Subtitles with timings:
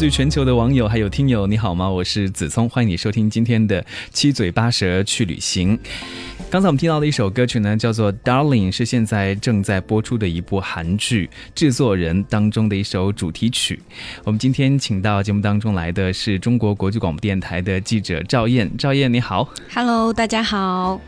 [0.00, 1.86] 自于全球的网友还有听友，你好吗？
[1.86, 5.78] 我是子聪，欢迎你收听今天的七嘴八舌去旅行。
[6.48, 13.78] 刚才我们听到的一首歌曲呢，叫做《Darling》，是现在正在播出的一部韩剧《制作人》当中的一首主题曲。
[14.24, 18.74] 我们今天请到节目当中来的是中国国际广播电台的记者赵燕。
[18.78, 19.46] 赵燕，你好。
[19.74, 20.98] Hello，大家好。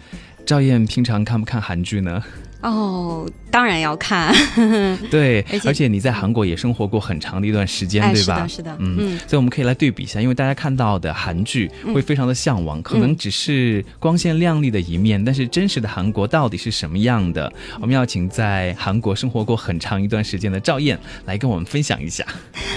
[0.45, 2.23] 赵燕平常看不看韩剧呢？
[2.61, 3.27] 哦。
[3.53, 4.35] 当然要看，
[5.11, 8.37] 对，而且你在韩国也生活过很长的一段时间，对吧？
[8.37, 17.53] 是的，是的，嗯，所以我们可以来对比一下，因为大家看到的韩剧会非常的向往，可能只是光鲜亮丽的一面，但是真实的韩国到底是什么样的？
[17.79, 22.25] 我们要请在韩国生活过很长一段时间的赵燕来跟我们分享一下。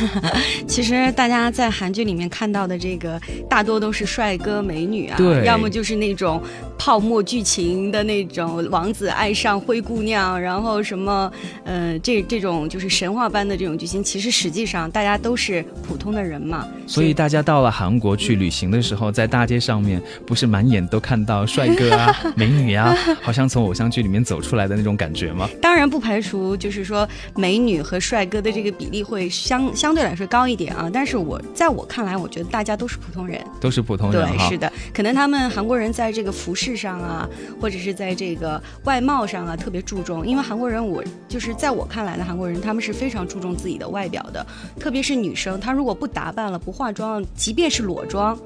[0.67, 3.17] 其实大家在韩剧里面看到的这个
[3.49, 6.43] 大多都是帅哥美女啊，对，要么就是那种
[6.77, 10.64] 泡沫剧情的那种王子爱上灰姑娘，然后。
[10.65, 11.31] 后什么，
[11.63, 16.67] 呃，这这种就是神话般的这种巨星，其实实际上大家都是普通的人嘛。
[16.87, 25.47] 所以大家到了韩国去旅行的时候，在大街上面不是满眼都看到帅哥啊、 美女啊，好像从偶像剧里面走出来的那种感觉吗？
[25.61, 30.89] 当然不排除，就是说美女和帅哥的这个比例会相相对来说高一点啊。
[30.91, 34.27] 但是我在我看来，我觉得大家都是普通人，都是普通人。
[34.27, 37.29] 对，是的，可能他们韩国人在这个服饰上啊，
[37.61, 40.54] 或者是在这个外貌上啊特别注重，因为韩。
[40.55, 44.45] 韩国人，我就是在我看来的韩国人，他们是非常注重自己的外表的，
[44.79, 48.39] 特别是女生，她如果不打扮了、不化妆，即便是裸妆，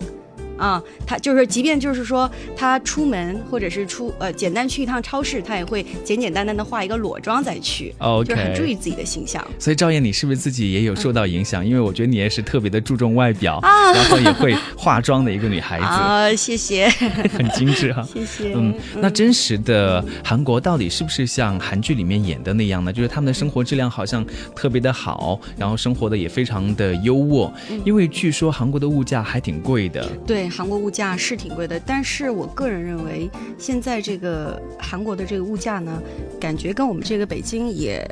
[0.60, 9.46] 啊，他就是即便就是说他出门或者是出呃简单去一趟超市，他也会简简单单的化一个裸妆再去，OK 就是很注意自己的形象。
[9.58, 11.66] 所以赵燕，你是不是自己也有受到影响？
[11.66, 16.90] 因为我觉得你也是特别的注重外表，啊然后也会化妆的一个女孩子，啊，谢谢，
[17.32, 18.06] 很精致哈。
[18.14, 18.54] 谢谢。
[18.54, 22.92] 嗯，那真实的韩国到底是不是像韩剧里面演的那样呢？
[22.92, 27.52] 就是他们的生活质量好像特别的好，然后生活的也非常的优渥。
[27.70, 30.06] 嗯因为据说韩国的物价还挺贵的。
[30.28, 36.02] 对，韩国物价是挺贵的，但是我个人认为，现在这个韩国的这个物价呢，
[36.40, 38.06] 感觉跟我们这个北京也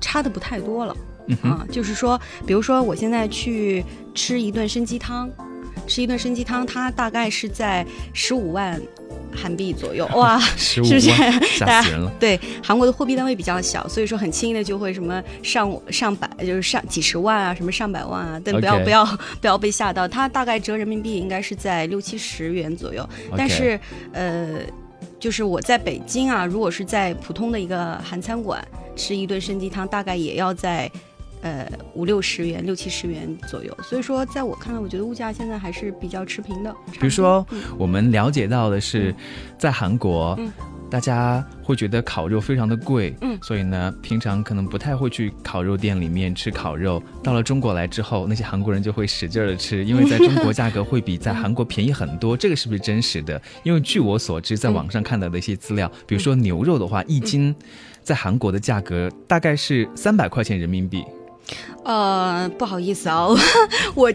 [0.00, 0.96] 差的不太多了。
[1.26, 3.84] 嗯，啊，就是说，比如说我现在去
[4.14, 5.30] 吃一顿参鸡汤，
[5.86, 8.80] 吃一顿参鸡汤，它大概是在十五万
[9.34, 12.12] 韩币左右， 哇，是不是万，吓大家死人了。
[12.18, 19.04] 对，韩国的货币单位比较小，所以说很轻易的就会什么上上百，就是上几十万啊，什么上百万啊，但不要不要
[19.40, 23.78] 不要被吓到，它大概折人民币应该是在六七十元左右，但是
[24.12, 24.60] 呃，
[25.18, 30.90] 就是我在北京啊，如果是在普通的一个韩餐馆吃一顿参鸡汤，大概也要在。
[31.42, 36.74] 呃，五六十元、六七十元左右，所以说，在我看来，我觉得物价现在还是比较持平的。
[36.92, 39.14] 比如说嗯，我们了解到的是，
[39.58, 40.52] 在韩国，嗯
[40.90, 47.00] 大家会觉得烤肉非常的贵，嗯所以呢，平常可能不太会去烤肉店里面吃烤肉。
[47.22, 52.36] 到了中国来之后，那些韩国人就会使劲的吃，因为在中国价格会比在 韩国便宜很多。
[52.36, 53.40] 这个是不是真实的？
[53.62, 57.54] 因为据我所知，在网上看到的一些资料，比如说牛肉的话，一斤
[58.02, 61.04] 在韩国的价格大概是三百块钱人民币。
[61.84, 63.38] 呃，不好意思啊，我
[63.94, 64.12] 我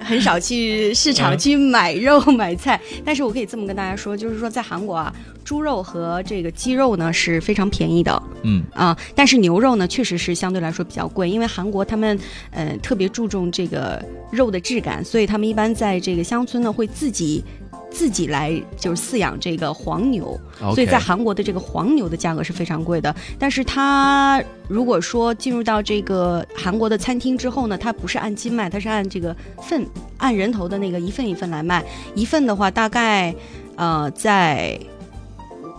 [0.00, 5.12] 很少去市场嗯去买肉买菜，但是我可以这么跟大家说，就是说在韩国啊，
[5.44, 12.18] 猪肉和这个鸡肉呢是非常便宜的嗯啊，但是牛肉呢确实是相对来说比较贵，因为韩国他们
[12.50, 17.44] 呃特别注重这个肉的质感，所以他们一般在这个乡村呢会自己。
[17.90, 20.38] 自己来就是饲养这个黄牛
[20.74, 23.14] 所以在韩国的这个黄牛的价格是非常贵的。
[23.38, 29.86] 但是它如果说进入到这个韩国的餐厅之后呢，它不是按斤卖，它是按这个份，
[30.18, 31.84] 按人头的那个一份一份来卖。
[32.14, 33.34] 一份的话，大概
[33.76, 34.78] 呃在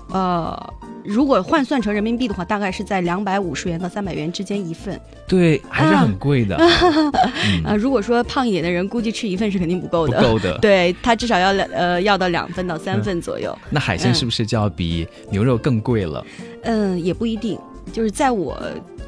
[0.09, 0.73] 呃。
[1.03, 4.99] 如果换算成人民币的话，大概是在两百五十元到三百元之间一份。
[5.27, 10.17] 对，还是很贵的，嗯，啊、如果说胖一点的人，估计吃一份是肯定不够的。
[10.17, 10.57] 不够的。
[10.59, 13.57] 对他至少要两呃要到两份到三嗯份左右。
[13.69, 16.25] 那海鲜是不是就要比牛肉更贵了？
[16.63, 17.57] 嗯，也不一定，
[17.91, 18.61] 就是在我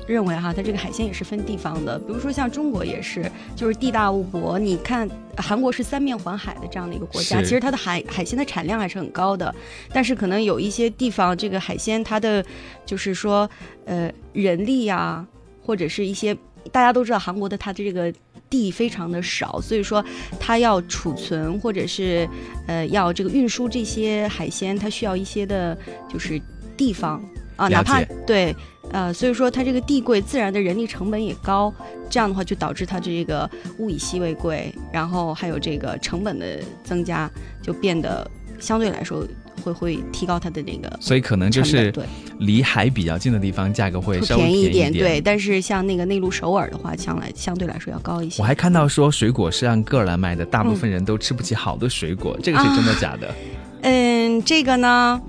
[0.07, 1.97] 认为哈，它这个海鲜也是分地方的。
[1.99, 4.57] 比如说像中国也是，就是地大物博。
[4.59, 9.53] 你看韩国是三面环海的这样的一个国家，其实它的海海鲜的产量还是很高的，
[9.91, 12.43] 但是可能有一些地方这个海鲜它的
[12.85, 13.49] 就是说
[13.85, 15.25] 呃人力呀、
[15.65, 16.35] 或者是一些
[16.71, 18.13] 大家都知道韩国的它的这个。
[18.49, 20.05] 地非常的少，所以说
[20.39, 22.29] 它要储存或者是
[22.67, 25.75] 呃要这个运输这些海鲜，它需要一些的
[26.07, 26.39] 就是
[26.77, 27.19] 地方
[27.55, 28.55] 啊，哪怕对
[28.91, 31.73] 呃，所以说它这个地贵，自然的人力成本也高，
[32.09, 37.29] 这样的话就导致它这个物以稀为贵，然后还有这个成本的增加，
[37.61, 38.29] 就变得
[38.59, 39.25] 相对来说
[39.63, 42.03] 会会提高它的那个所以可能就是对。
[42.39, 44.91] 离海比较近的地方，价格会会稍微便宜一点。
[44.91, 45.21] 对。
[45.21, 48.41] 但是像那个内陆首尔的话，相来相对来说要高一些。
[48.41, 53.33] 我还看到说水果是按个儿来卖的，大部分人都吃不起好的水果，这个是真的假的？
[53.81, 55.21] 嗯，这个呢，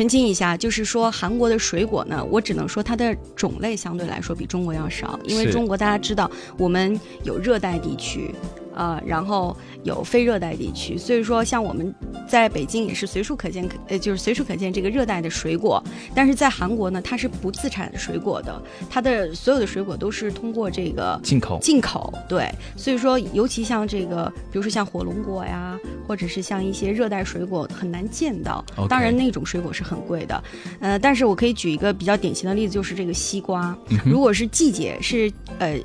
[0.00, 8.34] 澄清一下，就是说韩国的水果呢，我只能说它的种类相对来说比中国要少，因为中国大家知道我们有热带地区。
[8.74, 11.94] 呃，然后有非热带地区，所以说像我们
[12.28, 15.82] 在北京也是随处可见，呃，就是随处可见这个热带的水果。
[16.14, 28.64] 但是在韩国呢，它是不自产水果的，它的所有的水果都是通过这个进口进口，对，所以说尤其像这个，比如说像火龙果呀，或者是像一些热带水果，很难见到。
[28.88, 30.44] 当然，那种水果是很贵的，
[30.80, 33.76] 呃，但是我可以举一个比较典型的例子，就是这个西瓜。
[33.88, 35.78] 嗯如果是季节是呃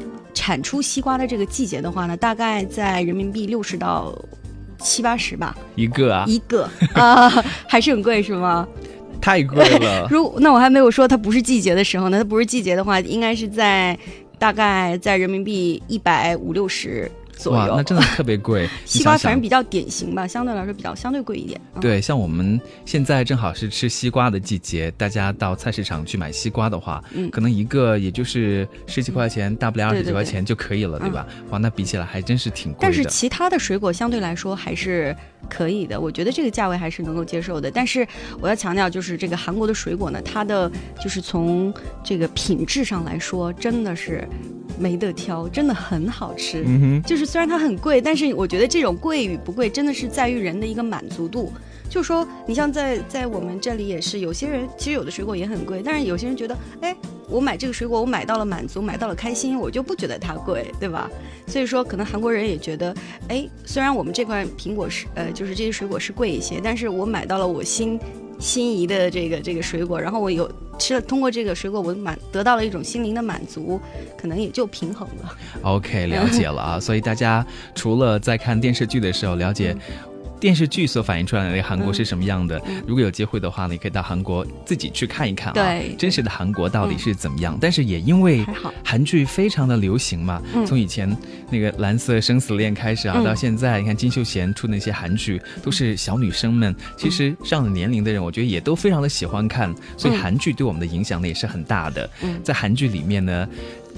[0.45, 4.15] 产出西瓜的这个季节的话呢，大概在人民币六十到
[4.77, 7.27] 七八十吧一个啊，一个 啊、
[7.67, 8.67] 还是很贵是吗？
[9.19, 10.05] 太贵了。
[10.11, 13.97] 如那我还没有说它不是季节的时候呢，它不是季节的话，应该是在
[14.37, 18.67] 大概在人民币一百五六十左哇，那真的特别贵。
[18.85, 21.59] 西瓜反正比较典型吧，相对来说比较相对贵一点。
[21.75, 31.25] 嗯、对，像我们现在正好是吃西瓜的季节，大家到菜市场去买西瓜的话，嗯可能一个也就是十几块钱，大不了二十几块钱就可以了，对吧？
[31.49, 32.79] 哇，那比起来还真是挺贵的。
[32.81, 35.15] 但是其他的水果相对来说还是
[35.49, 37.69] 可以的，我觉得这个价位还是能够接受的。
[37.69, 38.07] 但是
[38.39, 41.73] 我要强调，就是这个韩国的水果呢，它的就是从
[42.03, 44.27] 这个品质上来说，真的是
[44.79, 46.63] 没得挑，真的很好吃。
[46.65, 51.51] 嗯哼，虽然它很贵，但是我觉得这种贵与不贵，真的是在于人的一个满足度。
[51.87, 56.95] 就说你像在在我们这里也是，有些人其实有的水果也很贵，但是有些人觉得，哎，
[57.29, 61.09] 我买这个水果，我买到了满足，买到了开心，我就不觉得它贵，对吧？
[61.47, 62.93] 所以说，可能韩国人也觉得，
[63.29, 67.99] 哎，虽然我们这块苹果是呃，就是这些水果是贵一些，但是我买到了我心
[68.39, 73.79] 心仪的这个这个水果，然后我有吃了，通过这个水果我满得到了一种心灵的满足，
[74.17, 75.37] 可能也就平衡了。
[75.63, 76.79] OK，了解了啊。
[76.79, 79.75] 所以大家除了在看电视剧的时候了解。
[80.39, 82.61] 电视剧所反映出来的韩国是什么样的？
[82.85, 87.57] 如果有机会的话呢，你可以到韩国自己去看一看啊，真实的韩国到底是怎么样？
[87.59, 88.45] 但是也因为
[88.83, 91.09] 韩剧非常的流行嘛，从以前
[91.49, 102.09] 那个《蓝色生死恋》开始啊，到现在你看金秀贤出那些韩剧，都是小女生们，其实上了年龄的人，我觉得也都非常的喜欢看，所以韩剧对我们的影响呢也是很大的。
[102.43, 103.47] 在韩剧里面呢。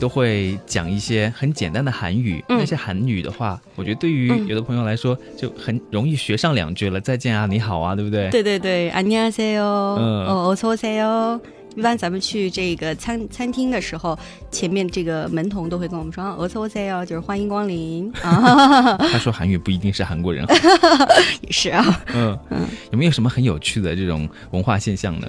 [0.00, 7.00] 都会讲一些很简单的韩语，那些韩语的话，我觉得对于有的朋友来说就很容易学上两句了。
[7.00, 8.31] 再见啊，你好啊，对不对？
[8.31, 11.40] 对对对，안녕하세 요， 哦，어서오세 요。
[11.75, 14.19] 一般咱们去这个餐餐厅的时候，
[14.50, 18.12] 前面这个门童都会跟我们说어서오세 요， 就是欢迎光临。
[18.12, 20.45] 他 说韩语不一定是韩国人，
[21.42, 22.02] 也是啊。
[22.14, 25.28] 嗯嗯，有没有什么很有趣的这种文化现象呢？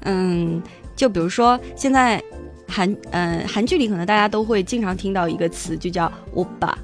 [0.00, 0.62] 嗯，
[0.96, 2.22] 就比如说现在。
[2.67, 6.77] 韩呃，韩剧里可能大家都会经常听到一个词，就叫欧巴，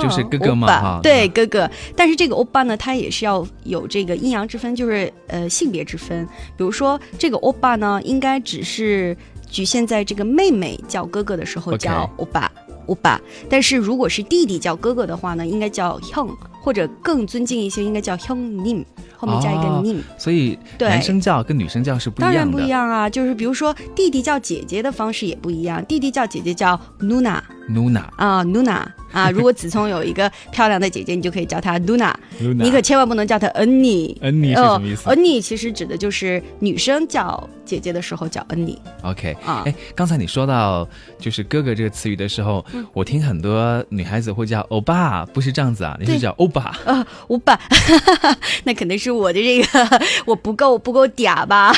[0.00, 1.70] 就是哥哥嘛，哈，对哥哥。
[1.96, 6.26] 但是这个欧巴呢，它也是要有这个阴阳之分，就是呃性别之分。
[6.56, 9.16] 比如说这个欧巴呢，应该只是
[9.48, 12.50] 局限在这个妹妹叫哥哥的时候叫欧巴
[12.86, 18.82] 欧巴，但是如果是弟弟叫哥哥的话呢，应该叫 hyung，或者更尊敬一些，应该叫 hyung nim。
[19.16, 22.38] 后面加一个 nim，所以男生叫跟女生叫是不一样的。
[22.38, 28.82] 当然不一样啊，就是比如说弟弟叫姐姐的方式也不一样，弟弟叫姐姐叫 nuna，nuna 啊 nuna。
[29.14, 34.18] 啊， 如果子聪有一个漂亮的姐姐，你就可以叫她 Luna，你可千万不能叫她 Annie。
[34.18, 38.76] Annie 是什么意思？Annie 其实指的就是女生叫姐姐的时候叫 Annie。
[39.02, 40.86] OK 啊，哎，刚才你说到
[41.18, 47.58] 就是哥哥这个词语的时候，我听很多女孩子会叫欧巴，不是这样子啊，你是叫欧巴啊，欧巴，
[48.64, 51.72] 那肯定是我的这个 我不够不够嗲吧？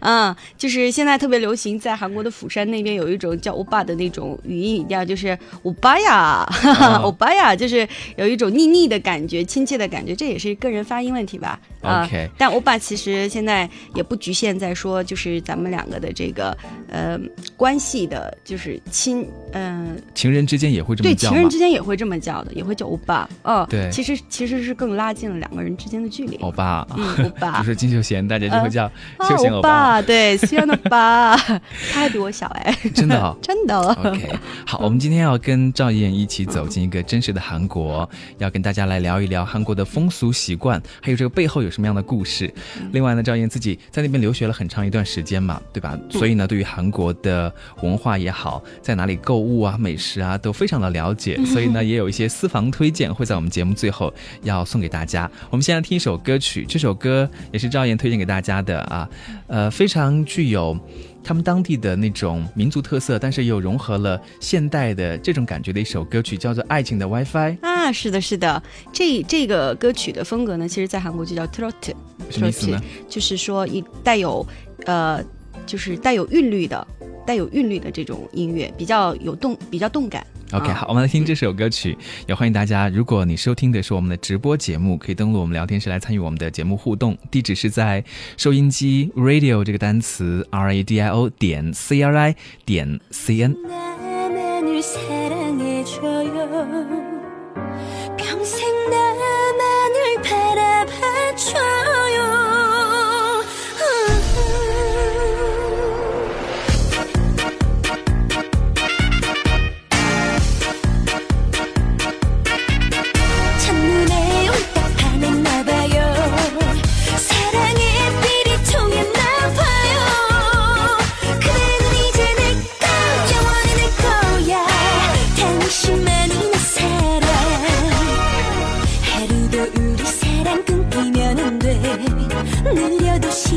[0.00, 6.46] 嗯，就是现在特别流行，在韩国的釜山那边有一种叫欧巴的那种语音语调，就是欧巴呀。
[7.02, 11.58] 欧巴呀，就是有一种腻腻的感觉，亲切的感觉，这也是个人发音问题吧。
[11.82, 16.56] OK，但欧巴其实现在也不局限在说，就是咱们两个的这个
[16.88, 17.18] 呃
[17.56, 23.28] 关系的，就是亲，嗯，情人之间也会这么叫对，情人之间也会这么叫的，也会叫欧巴。
[23.42, 26.36] 哦，对，其实其实是更拉近了两个人之间的距离。
[26.36, 28.88] 欧巴，嗯， 欧巴，就是金秀贤，大家就会叫
[29.28, 30.00] 秀贤欧巴。
[30.00, 33.76] 对，秀贤欧巴，他还比我小哎，真的，真的。
[33.80, 38.08] OK，好，我们今天要跟赵燕一起走进一个真实的韩国，
[38.38, 41.72] 要跟大家来聊一聊韩国的风俗习惯，还有这个背后有。
[41.72, 42.52] 什么样的故事？
[42.92, 45.98] 另外呢，赵燕自己在那边留学了很长一段时间嘛，对吧？
[46.10, 51.42] 所以呢，对于韩国的文化也好，在哪里购物啊、美食啊，都非常的了解。
[51.46, 55.30] 所以呢，也有一些私房推荐会在我们节目最后要送给大家。
[55.48, 59.08] 我们先来听一首歌曲，这首歌也是赵燕推荐给大家的啊，
[59.46, 60.78] 呃，非常具有。
[61.24, 68.62] 他们当地的那种民族特色，但是又融合了现代的这种感觉的一首歌曲，叫做《爱情的 WiFi》啊，是的，是的，
[68.92, 71.72] 这这个歌曲的风格呢，其实在韩国就叫 trot，
[72.28, 72.80] 什么意思呢？
[73.08, 74.46] 就是说一带有
[74.86, 75.22] 呃，
[75.64, 76.86] 就是带有韵律的，
[77.26, 80.26] 带有韵律的这种音乐，比较有动，比较动感。
[80.52, 81.96] OK，好，我们来听这首歌曲。
[82.26, 87.16] 也欢迎大家，如果你收听的是我们的直播节目，可以登录我们聊天室来参与我们的节目互动。
[87.30, 88.04] 地址是在
[88.36, 94.01] 收音机 radio 这个单词 R A D I O 点 C R I 点 C N。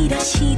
[0.08, 0.56] 的戏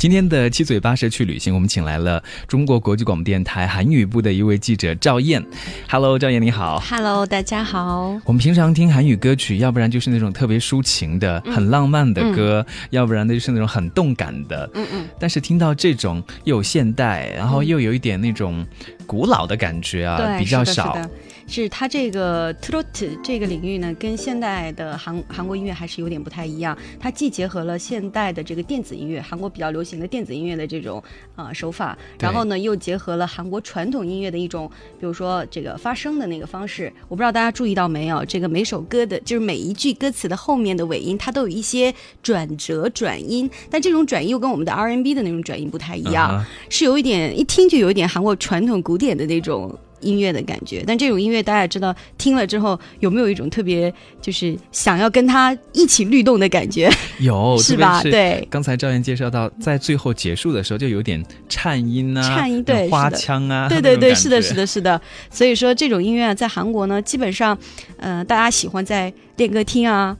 [0.00, 5.44] 今天的七嘴八舌去旅行，我们请来了中国国际广播电台韩语部的一位记者赵燕。
[5.90, 6.80] Hello，赵燕你好。
[6.80, 8.18] Hello，大家好。
[8.24, 14.70] 我们平常听韩语歌曲，要不然就是那种特别抒情的、很浪漫的歌，要不然呢就是那种很动感的。
[14.72, 18.66] 嗯嗯，但是听到这种又有现代，然后又有一点那种
[19.06, 20.96] 古老的感觉啊，对，比较是的少。
[20.96, 21.10] 是的
[21.50, 22.84] 是它这个 trot
[23.24, 26.76] 这个领域呢，跟现代的韩韩国音乐还是有点不太一样。
[27.00, 31.02] 它既结合了现代的这个电子音乐，韩国比较流行的电子音乐的这种
[31.34, 36.92] 啊、呃手法，然后呢又结合了韩国传统音乐的一种，比如说这个发声的那个方式。
[37.08, 46.44] 我不知道大家注意到没有，这个每首歌的，就是每一句歌词的后面的尾音，它都有一些转折转音，但这种转音又跟我们的 R N B 的那种转音不太一样。
[46.68, 50.82] 是有一点一听就有一点韩国传统古典的那种音乐的感觉。
[50.86, 58.02] 但这种音乐大家也知道，听了之后有没有一种特别就是想要跟他一起律动的感觉，有 是吧？
[58.02, 58.46] 是对。
[58.50, 65.00] 刚才赵岩介绍到，在最后结束的时候，就有点颤音啊，颤音对花腔啊，对对对，是的，是的，是的。
[65.30, 67.56] 所以说，这种音乐啊，在韩国呢，基本上，
[67.98, 70.16] 呃，大家喜欢在练歌厅啊，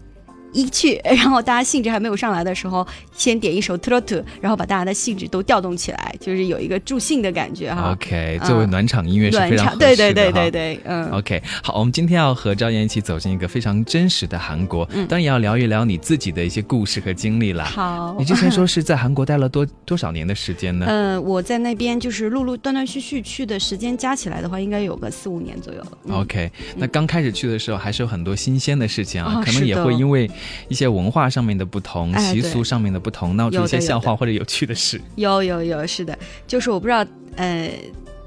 [0.53, 2.87] 一去， 然后大家兴致还没有上来的时候，
[3.17, 7.93] 先点一首 trot，然后把大家的兴致都调动起来，就是有一个助兴的感觉哈。
[7.93, 11.11] OK，嗯作为暖场音乐是，非常对对对对对，嗯。
[11.11, 17.65] OK，好，我们今天要和赵岩一起走进一个非常真实的韩国，嗯当然也要聊一聊你自己的一些故事和经历啦。
[17.65, 20.87] 好，你之前说是在韩国待了多多少年的时间呢？
[20.89, 25.99] 嗯， 我在那边就是陆陆断断续续去的时间加起来的话，应该有个四五年左右了。
[26.07, 30.31] 嗯 OK，那刚开始去的时候还是有很多新鲜的事情啊，哦可能也会因为
[30.69, 35.01] 一些文化上面的不同、哎习俗上面的不同，闹出一些笑话或者有趣的事。
[35.17, 37.05] 有有有，是的，就是我不知道，
[37.37, 37.71] 呃，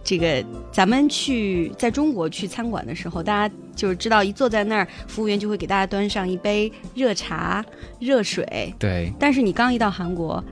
[0.04, 7.64] 这个咱们去在中国去餐馆的时候，大家就是知道一坐在那儿，服务员就会给大家端上一杯热茶、
[8.00, 10.44] 热水，对，但是你刚一到韩国，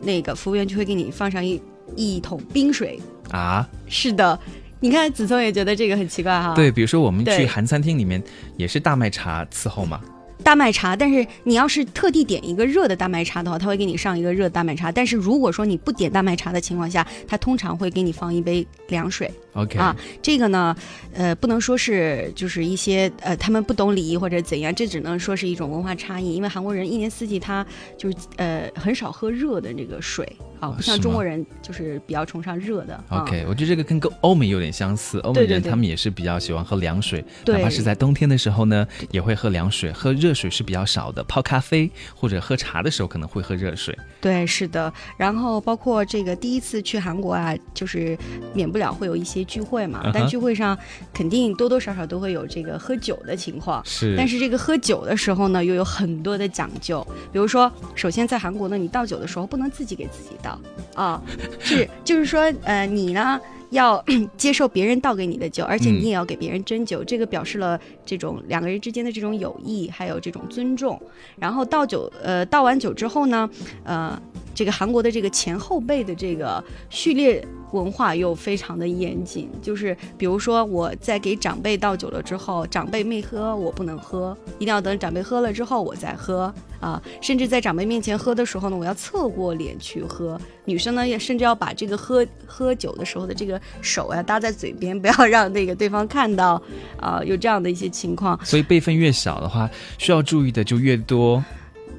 [0.00, 1.60] 那个服务员就会给你放上一
[1.96, 3.00] 一桶冰水。
[3.30, 4.38] 啊，是的，
[4.80, 6.54] 你看子聪也觉得这个很奇怪哈。
[6.54, 8.22] 对，比如说我们去韩餐厅里面
[8.56, 10.00] 也是大麦茶伺候嘛，
[10.48, 14.90] 大麦茶，但是你要是特地点一个热的大麦茶的话，他会给你上一个热大麦茶。
[14.90, 19.94] 但是如果说你不点大麦茶的情况下，他通常会给你放一杯凉水 OK，、啊。
[20.22, 20.74] 这个呢，
[21.12, 26.34] 呃，不能说是就是一些呃他们不懂礼仪或者怎样，这只能说是一种文化差异。
[26.34, 27.66] 因为韩国人一年四季他
[27.96, 32.94] 就是呃很少喝热的这个水啊，不像中国人就是比较崇尚热的。
[33.08, 41.22] 啊 OK，我觉得这个跟跟欧美有点相似，欧美人他们也是比较喜欢喝凉水，对哪怕是在冬天的时候呢，也会喝凉水，喝热水是比较少的。
[41.24, 43.96] 泡咖啡或者喝茶的时候可能会喝热水。
[44.20, 44.92] 对，是的。
[45.16, 48.16] 然后包括这个第一次去韩国啊，就是
[48.54, 50.78] 免不了会有一些聚会嘛嗯但聚会上
[51.12, 53.82] 肯定多多少少都会有这个喝酒的情况。
[53.84, 57.04] 是，但是这个喝酒的时候呢，又有很多的讲究。
[57.32, 60.56] 比如说，首先在韩国呢，你倒酒的时候不能自己给自己倒
[60.94, 61.20] 啊，
[61.58, 64.04] 是就是说，呃，你呢要
[64.36, 71.00] 接受别人倒给你的酒，而且嗯你也要给别人斟酒，这个表示了这种两个人之间的这种友谊，还有这种尊重。
[71.36, 73.48] 然后倒酒，呃，倒完酒之后呢，
[73.84, 74.20] 呃。
[74.54, 87.02] 这个韩国的这个前后辈的这个序列文化又非常的严谨，就是比如说我在给长辈倒酒了之后，长辈没喝，我不能喝，一定要等长辈喝了之后我再喝啊。
[87.20, 90.40] 甚至在长辈面前喝的时候呢，我要侧过脸去喝。
[90.64, 96.60] 女生呢也甚至要把这个喝喝酒的时候的这个手呀搭在嘴边，不要让那个对方看到
[96.98, 98.38] 啊，有这样的一些情况。
[98.44, 101.42] 所以辈分越小的话，需要注意的就越多。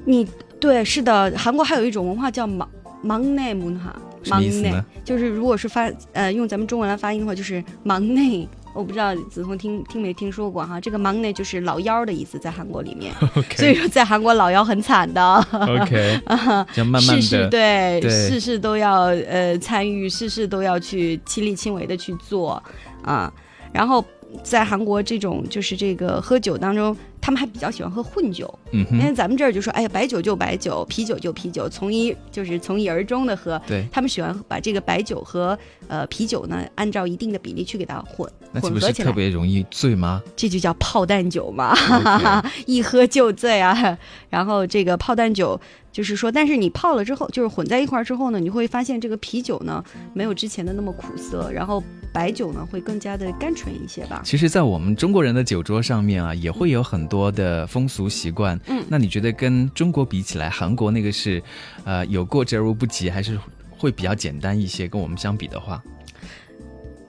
[0.04, 0.26] 你
[0.58, 2.68] 对是的，韩国还有一种文化叫忙
[3.02, 4.84] 忙内文化，什么意思呢？
[5.04, 8.48] 就是如果是发呃用咱们中文来发音的话，就是 忙内。
[8.72, 13.12] 我不知道子枫听听没听说过哈，这个忙内就是老妖的意思，在韩国里面。
[13.56, 15.34] 所以说在韩国老妖很惨的。
[15.52, 16.20] OK，
[16.72, 22.62] 就慢慢事事对，对事事都要呃参与，事事都要去亲力亲为的去做
[23.02, 23.32] 啊。
[23.72, 24.04] 然后
[24.44, 33.60] 在韩国这种就是这个喝酒当中，他们还比较喜欢喝混酒，嗯因为，咱们这儿就说，哎呀，白酒就白酒，啤酒就啤酒，从一就是从一而终的喝。
[33.66, 40.22] 对，他们喜欢把这个白酒和呃啤酒呢，按照一定的比例去给它混那岂不是特混合起来，特别容易醉吗？
[40.34, 41.72] 这就叫炮弹酒嘛。
[41.72, 43.98] OK 一喝就醉啊。
[44.28, 45.60] 然后这个炮弹酒
[45.92, 54.22] 就是说，但是你泡了之后，就是混在一块儿之后呢，你会发现这个啤酒呢没有之前的那么苦涩，然后白酒呢会更加的甘醇一些吧。
[54.24, 58.58] 其实，在我们中国人的酒桌上面啊，也会有很多的风俗习惯。
[58.68, 61.42] 嗯那你觉得跟中国比起来，韩国那个是，
[61.84, 63.38] 呃，有过之而无不及，还是
[63.76, 64.86] 会比较简单一些？
[64.88, 65.82] 跟我们相比的话，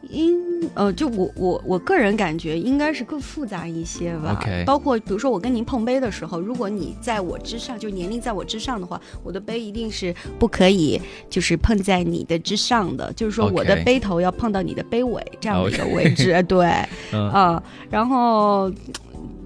[0.10, 0.40] 因
[0.76, 4.38] 呃，就我我我个人感觉应该是更复杂一些吧。
[4.40, 16.44] OK 包括比如说我跟您碰杯的时候，如果你在我之上，就年龄在我之上的话，我的杯一定是不可以就是碰在你的之上的，就是说我的杯头要碰到你的杯尾这样的一个位置。
[16.44, 16.68] 对，
[17.12, 18.72] 嗯、啊，然后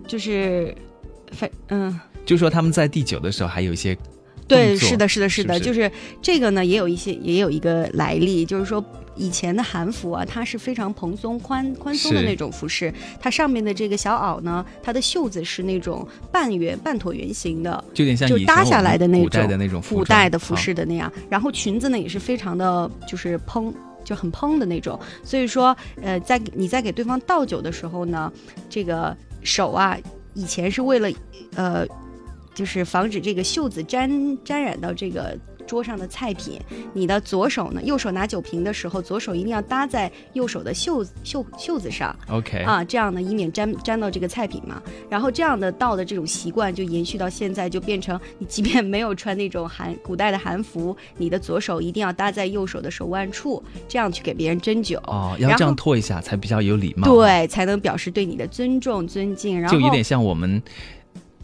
[0.07, 0.73] 就是
[1.31, 1.99] 反嗯。
[2.25, 3.95] 就说他们在第九的时候还有一些
[4.47, 5.91] 对，是的，是的，是的，是是就是
[6.21, 8.83] 这个呢，也有一些，也有一个来历，就是说
[9.15, 23.71] 以前的韩服啊，它是非常蓬松、宽宽松的那种服饰，它上面的这个小袄呢，它的袖子是那种半圆、半椭圆形的，就有点像就搭下来的那古代种的那种古代的服饰的那样，然后裙子呢也是非常的，就是蓬。
[24.03, 28.31] 就很蓬的那种，所以说，呃，在你在给对方倒酒的时候呢，
[28.69, 29.97] 这个手啊，
[30.33, 31.09] 以前是为了，
[31.55, 31.85] 呃，
[32.53, 36.59] 就是防止这个袖子沾沾染到这个桌上的菜品。
[36.93, 44.81] 你的左手呢，右手拿酒瓶的时候，左手一定要搭在右手的袖子袖袖子上，OK 啊，这样呢，以免沾沾到这个菜品嘛。
[45.09, 54.97] 然后这样的倒的这种习惯就延续到现在，就变成你即便没有穿那种韩古代的韩服，你的左手一定要搭在右手的手腕处，这样去给别人斟酒。
[55.07, 59.59] 哦，要这样拖一下才比较有礼貌。，对，才能表示对你的尊重、尊敬。
[59.59, 60.61] 然后就有点像我们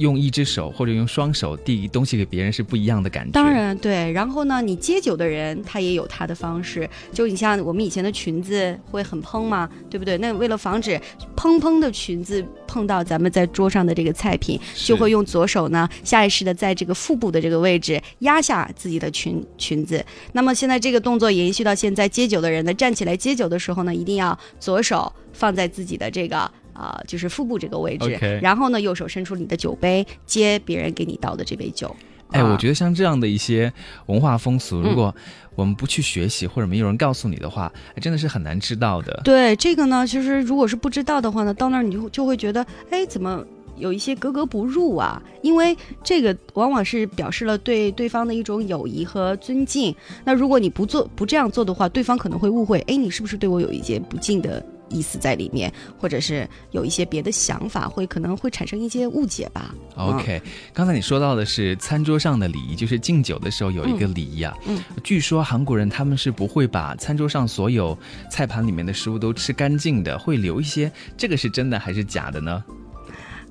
[0.01, 3.31] 用一只手或者用双手递东西给别人是不一样的感觉。
[3.31, 10.17] 当，然对，然后呢，你接酒的人他也有他的方式，就你像我们以前的裙子会很蓬嘛，对不对？
[10.17, 10.99] 那为了防止
[11.35, 20.03] 蓬蓬的裙子碰到咱们在桌上的这个菜品，就会用左手呢下意识的在这个腹部的这个位置压下自己的裙裙子。
[20.33, 26.51] 那么现在这个动作延续到现在，接酒的人呢站起来接酒的时候呢，一定要左手放在自己的这个。
[26.73, 31.95] 啊、就是腹部这个位置然后呢，右手伸出你的酒杯，接别人给你倒的这杯酒。
[32.31, 33.71] 哎，啊我觉得像这样的一些
[34.05, 35.13] 文化风俗，嗯如果
[35.53, 39.19] 我们不去学习或者没有人告诉你的话，哎真的是很难知道的。
[39.23, 45.21] 对这个呢，其实如果是不知道的话呢，到那儿你就就会觉得，哎，怎么有一些格格不入啊？
[45.41, 49.93] 因为这个往往是表示了对对方的一种友谊和尊敬。
[50.23, 54.65] 那如果你不做不这样做的话，对方可能会误会，哎，你是不是对我有一些不敬的？
[54.91, 59.73] 意思在里面，或者是有一些别的想法，会可能会产生一些误解吧。
[59.95, 60.41] OK，
[60.73, 64.55] 刚才你说到的是餐桌上的礼仪，就是敬酒的时候有一个礼仪啊。
[64.67, 67.97] 嗯据说韩国人他们是不会把餐桌上所有
[68.29, 70.91] 菜盘里面的食物都吃干净的，会留一些。
[71.17, 72.63] 这个是真的还是假的呢？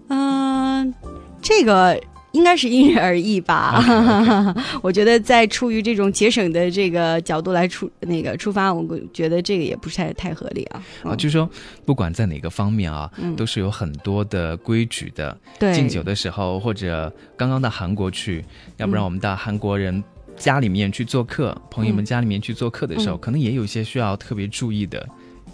[0.08, 0.92] 嗯、
[1.40, 2.00] 这个
[2.32, 3.82] 应该是因人而异吧。
[4.82, 10.82] 我觉得在出于这种节省的这个角度来出那个出发，我觉得这个也不是太太合理啊。
[11.02, 11.48] 啊，就是说
[11.84, 15.36] 不管在哪个方面啊，嗯都是有很多的规矩的。
[15.58, 18.44] 对敬酒的时候，或者刚刚到韩国去，
[18.76, 20.02] 要不然嗯我们到韩国人
[20.36, 25.06] 家里面去做客，朋友们家里面去做客的时候，嗯可能也有一些需要特别注意的，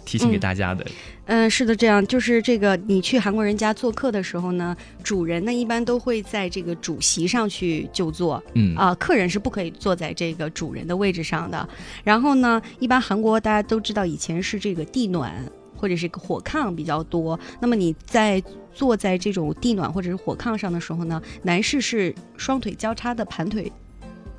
[0.07, 0.85] 提醒给嗯大家的。
[1.25, 11.67] 嗯，是的，这样就是这个，你去韩国人家做客的时候呢，主人呢一般都会在这个主席上去就坐，嗯啊、客人是不可以坐在这个主人的位置上的。
[12.05, 15.33] 然后呢，一般韩国大家都知道，以前是这个地暖
[15.75, 17.37] 或者是火炕比较多。
[17.59, 18.41] 那么你在
[18.73, 23.69] 坐在这种地暖或者是火炕上的时候呢，男士是双腿交叉的盘腿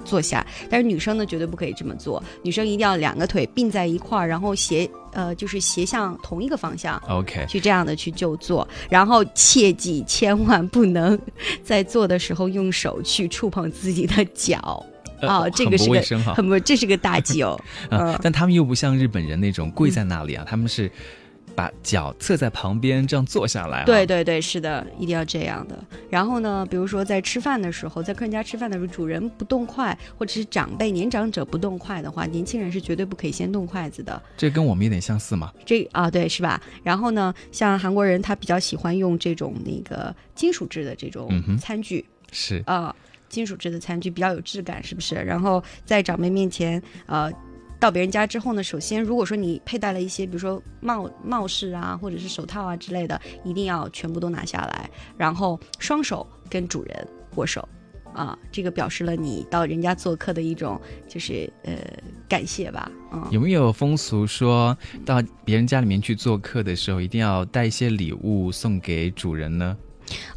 [0.08, 0.44] 坐下。
[0.70, 7.00] 但是女生呢，绝对不可以这么做，女生一定要两个腿并在一块儿，然后斜呃就是斜向同一个方向。
[7.08, 11.18] OK，去这样的去就坐，然后切记千万不能
[11.62, 14.84] 在坐的时候用手去触碰自己的脚
[15.20, 16.00] 呃啊、这个是个。
[16.32, 17.60] 很不，这是个大忌哦。
[17.90, 20.88] 啊 嗯，但他们又不像日本人那种跪在那里啊，他们是
[21.58, 23.84] 把脚侧在旁边这样坐下来、啊。
[23.84, 25.76] 对，对对，是的，一定要这样的。
[26.08, 34.22] 然后呢，比如说在吃饭的时候，在客人家吃饭的时候，主人不动筷，或者是长辈年长者不动筷的话，年轻人是绝对不可以先动筷子的。
[34.36, 35.52] 这跟我们有点相似嘛。
[35.66, 36.62] 这啊，对，是吧？
[36.84, 42.06] 然后呢，像韩国人他比较喜欢用这种那个金属制的这种餐具。
[42.30, 42.94] 是，啊、
[43.28, 45.16] 金属制的餐具比较有质感，是不是？
[45.16, 47.32] 然后在长辈面前，呃，
[47.78, 57.68] 到别人家之后呢，首先如果说你佩戴了一些，比如说帽帽饰啊，或者是手套啊之类的，一定要全部都拿下来，然后双手跟主人握手。
[58.14, 61.76] 啊，这个表示了你到人家做客的一种，就是呃
[62.26, 69.76] 感谢吧，嗯，有没有风俗说到别人家里面去做客的时候，一定要带一些礼物送给主人呢？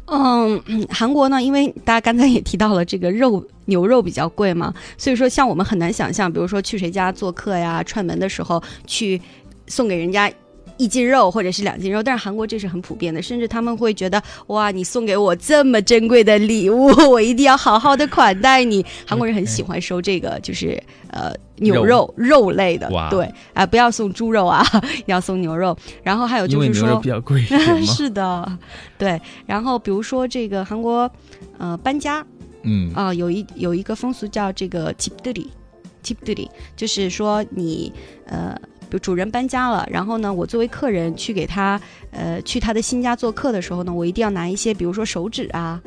[0.06, 9.20] 嗯，韩国呢，因为大家刚才也提到了这个肉牛肉比较贵嘛，所以说像我们很难想象，比如说去谁家做客呀、串门的时候去
[9.66, 10.32] 送给人家。
[10.78, 18.84] 一斤肉或者是两斤肉，但是韩国这是很普遍的，甚至他们会觉得哇，你送给我这么珍贵的礼物，我一定要好好的款待你。
[19.06, 21.32] 韩国人很喜欢收这个，就是呃
[21.62, 24.62] 牛肉，肉类的，对，啊，不要送猪肉啊，
[25.06, 25.76] 要送牛肉。
[26.02, 27.42] 然后还有就是说，牛肉比较贵，
[27.86, 28.58] 是的，
[28.98, 29.20] 对。
[29.46, 31.10] 然后比如说这个韩国，
[31.58, 32.24] 呃，搬家，
[32.62, 37.92] 嗯，啊，有一有一个风俗叫这个 tip duty，tip duty，就是说你
[38.26, 38.56] 呃，
[39.00, 45.80] 主人搬家了，然后呢，我作为客人去给他呃，去他的新家做客的时候呢，我一定要拿一些，比如说手纸啊。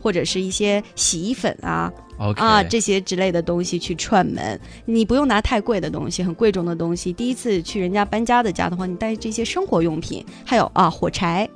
[0.00, 4.58] 或者是一些洗衣粉啊，OK 啊这些之类的东西去串门。
[4.84, 7.12] 你不用拿太贵的东西，很贵重的东西。
[7.12, 11.48] 第一次去人家搬家的家的话，你带这些生活用品，还有啊火柴，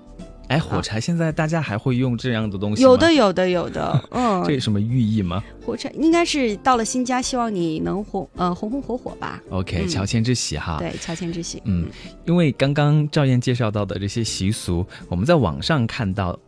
[0.49, 2.91] 哎，火柴现在大家还会用这样的东西吗？
[2.91, 10.77] 有的，有的，有的， 嗯这，有什么寓意吗火柴应该是到了新家，希望你能红呃红红火火吧？？OK，嗯乔迁之喜哈。
[10.79, 11.63] 对，乔迁之喜。
[11.65, 11.89] 嗯，
[12.27, 16.39] 因为刚刚赵燕介绍到的这些习俗，我们在网上看到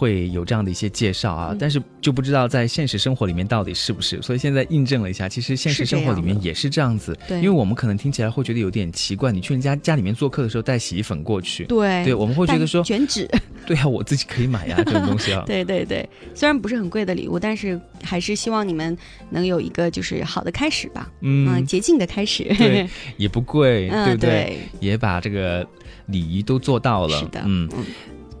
[0.00, 4.20] 会有这样的一些介绍啊，嗯但是就不知道在现实生活里面到底是不是。
[4.22, 7.14] 所以现在印证了一下，其实现实生活里面也是这样子。
[7.28, 13.28] 对因为我们可能听起来会觉得有点奇怪，你去人家家里面做客的时候带洗衣粉过去，对对，我们会觉得说，卷纸，
[13.66, 15.44] 对啊，我自己可以买呀，这种东西啊。
[15.46, 18.96] 对对对，虽然不是很贵的礼物，但是还是希望你们
[19.28, 22.44] 能有一个就是好的开始吧，嗯，嗯，洁净的开始。
[22.56, 24.30] 对，也不贵， 嗯对不对？
[24.30, 25.66] 对也把这个
[26.06, 27.18] 礼仪都做到了。
[27.18, 27.84] 是的嗯嗯。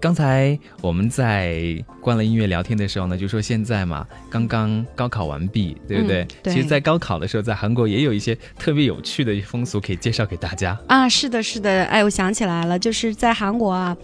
[0.00, 6.22] 刚才我们在关了音乐聊天的时候呢，就说现在嘛，刚刚高考完毕，对不对？
[6.22, 10.78] 嗯对其实，在高考的时候，在韩国也有一些特别有趣的风俗可以介绍给大家。
[10.86, 13.94] 啊，是的，是的，哎，我想起来了，就是在韩国啊，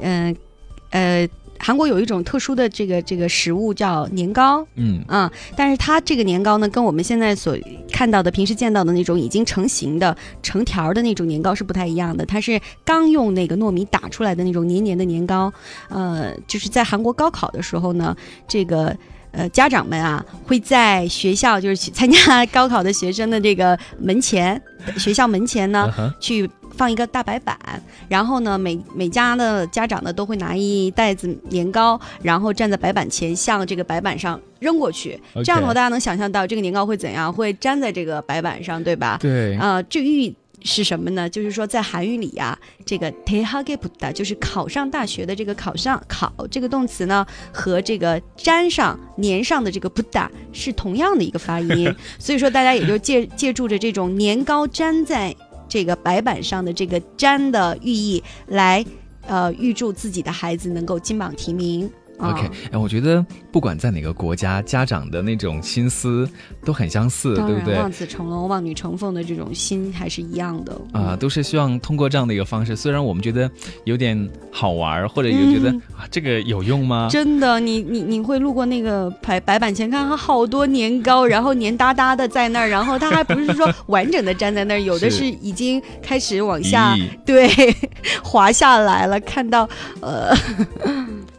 [0.00, 0.36] 嗯
[0.90, 1.26] 呃
[1.58, 7.56] 韩国有一种特殊的这个这个食物叫年糕，嗯嗯，但是它这个年糕呢，跟我们现在所
[7.92, 12.24] 看到的、平时见到的那种已经成型的、成条儿的那种年糕是不太一样的。
[12.24, 15.52] 它是刚用那个糯米打出来的那种黏黏的年糕。
[15.88, 18.16] 呃，就是在韩国高考的时候呢，
[18.46, 18.96] 这个。
[19.30, 24.60] 呃，家长们啊，会在学校就是去参加高考的学生的这个门前，
[24.96, 27.58] 学校门前呢去放一个大白板
[28.08, 35.20] 然后呢每每家的家长呢都会拿一袋子年糕然后站在白板前向这个白板上扔过去。
[35.44, 39.18] 这样的话大家能想象到这个年糕会怎样会粘在这个白板上对吧？
[39.20, 39.56] 对。
[39.56, 41.28] 啊这寓意是什么呢？
[41.28, 51.94] 就是说在韩语里呀这个 take p d a 就是考上大学的这个考上考这个动词呢和这个粘上粘上的这个 putda 是同样的一个发音。
[52.18, 55.34] 所以说大家也就借借助着这种年糕粘在
[55.68, 58.84] 这个白板上的这个粘的寓意来。
[59.26, 61.90] 呃，预祝自己的孩子能够金榜题名。
[62.18, 66.28] 啊 OK，哎，我觉得不管在哪个国家，家长的那种心思
[66.64, 67.76] 都很相似，对不对？
[67.76, 70.80] 望子成龙、望女成凤的这种心还是一样的。
[70.92, 73.50] 啊、都是希望通过这样的一个方式，虽然我们觉得
[73.84, 75.82] 有点好玩儿，或者也觉得、嗯。
[75.96, 77.08] 啊这个有用吗？
[77.10, 85.18] 真的，你你你会路过那个白白板前，看它好多年糕，然后黏哒哒的在那儿，然后它还不是说 完整的粘在那儿，有的是。
[85.18, 86.94] 是已经开始往下
[87.26, 87.50] 对
[88.22, 89.68] 滑下来了，看到
[90.00, 90.32] 呃，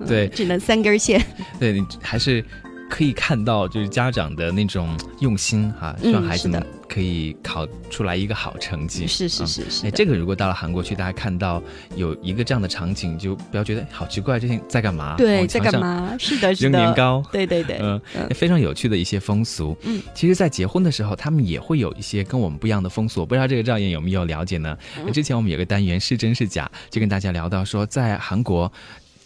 [0.08, 1.24] 对只能三根线。
[1.60, 2.44] 对你还是
[2.90, 9.06] 可以看到就是家长的那种用心哈，希望孩子们可以考出来一个好成绩。
[9.06, 11.62] 是是是是哎这个如果到了韩国去，大家看到
[11.96, 15.16] 有一个这样的场景，就不要觉得好奇怪，这些在干嘛？
[15.18, 16.16] 对，在干嘛？
[16.18, 17.24] 是的，是扔，年糕。
[17.32, 19.78] 对对对，嗯嗯，非常有趣的一些风俗。
[19.84, 23.24] 嗯，其实，在结婚的时候，他们也会有一些跟我们不一样的风俗。
[23.24, 24.76] 不知道这个赵燕有没有了解呢？
[24.98, 28.72] 嗯之前我们有个单元是真是假，就跟大家聊到说，在韩国。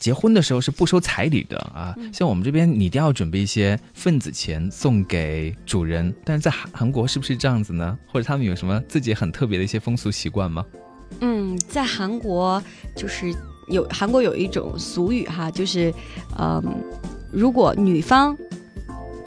[0.03, 7.97] 结婚的时候是不收彩礼的啊，嗯像我们这边你一定要准备一些份子钱送给主人，但是在韩韩国是不是这样子呢？
[8.11, 10.65] 或者他们有什么自己很特别的一些风俗习惯吗？
[11.21, 12.61] 嗯，在韩国
[12.97, 13.33] 就是
[13.69, 15.93] 有韩国有一种俗语哈，就是
[16.37, 16.61] 嗯，
[17.31, 18.37] 如果女方。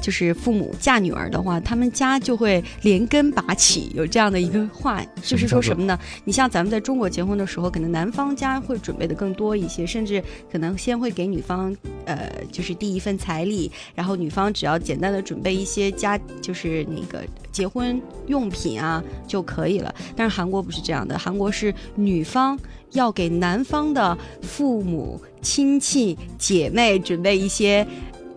[0.07, 5.99] 就是父母嫁女儿的话，他们家就会连根拔起，有这样的一个话，就是说什么呢？
[6.23, 19.93] 你像咱们在中国结婚的时候，可能男方家会准备的更多一些，甚至可能先会给女方呃，就是第一份彩礼，然后女方只要简单的准备一些家，就是那个结婚用品啊就可以了。
[20.15, 22.57] 但是韩国不是这样的，韩国是女方
[22.93, 27.85] 要给男方的父母亲戚姐妹准备一些。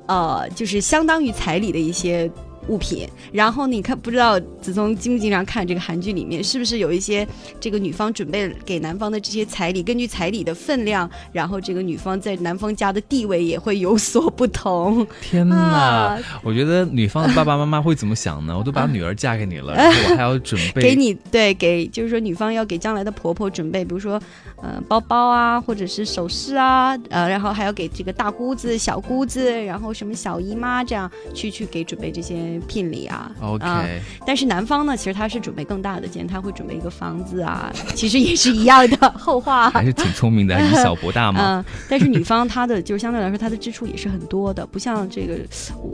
[0.10, 2.30] 呃，就是相当于彩礼的一些
[2.69, 3.05] 物品。
[3.34, 7.27] 然后你看，不知道子聪经不经常看这个韩剧里面，是不是有一些
[7.60, 15.05] 这个女方准备给男方的这些彩礼，根据彩礼的分量，然后这个女方在男方家的地位也会有所不同。
[15.19, 15.58] 天哪！
[15.58, 18.58] 啊我觉得女方的爸爸妈妈会怎么想呢？
[18.58, 24.21] 我都把女儿嫁给你了，然后我还要准备给你对给，就是说女方要给将来的婆婆准备，比如说
[24.62, 33.32] 呃包包啊，或者是首饰啊，呃，然后还要给这个大姑子、小姑子，然后什么小姨妈这样去去给准备这些聘礼啊。
[33.41, 33.86] OK，、啊
[34.26, 39.69] 但是男方呢，其实他是准备更大的钱，他会准备一个房子啊， 其实也是一样的后话。
[39.69, 41.39] 还是挺聪明的，以小博大嘛。
[41.60, 45.38] 嗯，但是女方她的就是相对来说她的支出也是很多的，不像这个，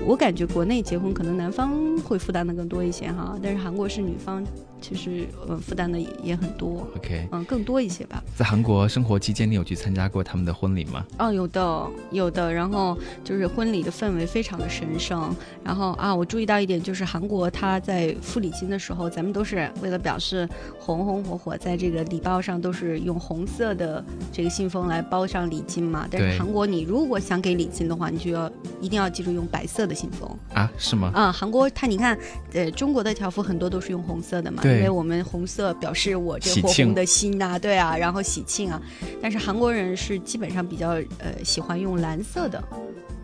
[0.06, 1.72] 我感觉国内结婚可能男方
[2.04, 4.44] 会负担的更多一些哈，但是韩国是女方
[4.88, 8.24] 其实呃负担的也也很多，OK，嗯，更多一些吧。
[8.36, 11.04] 在韩国生活期间，你有去参加过他们的婚礼吗？
[11.18, 20.48] 哦，有的有的，然后就是婚礼的氛围非常的神圣，然后啊，我注意到一点就是韩国他在付礼金的时候，咱们都是为了表示
[20.80, 26.08] 红红火火，在这个礼包上都是用红色的这个信封来包上礼金嘛。
[26.12, 31.12] 但是韩国你如果想给礼金的话，你就要一定要记住用白色的信封啊，是吗？
[31.16, 31.32] 啊。
[31.32, 32.16] 韩国它你看，
[32.54, 38.82] 呃，中国的条幅很多都是用红色的嘛，对因为我们红色表示我这火红的心呐、对啊，然后喜庆啊。
[39.22, 42.64] 但是韩国人是基本上比较呃喜欢用蓝色的。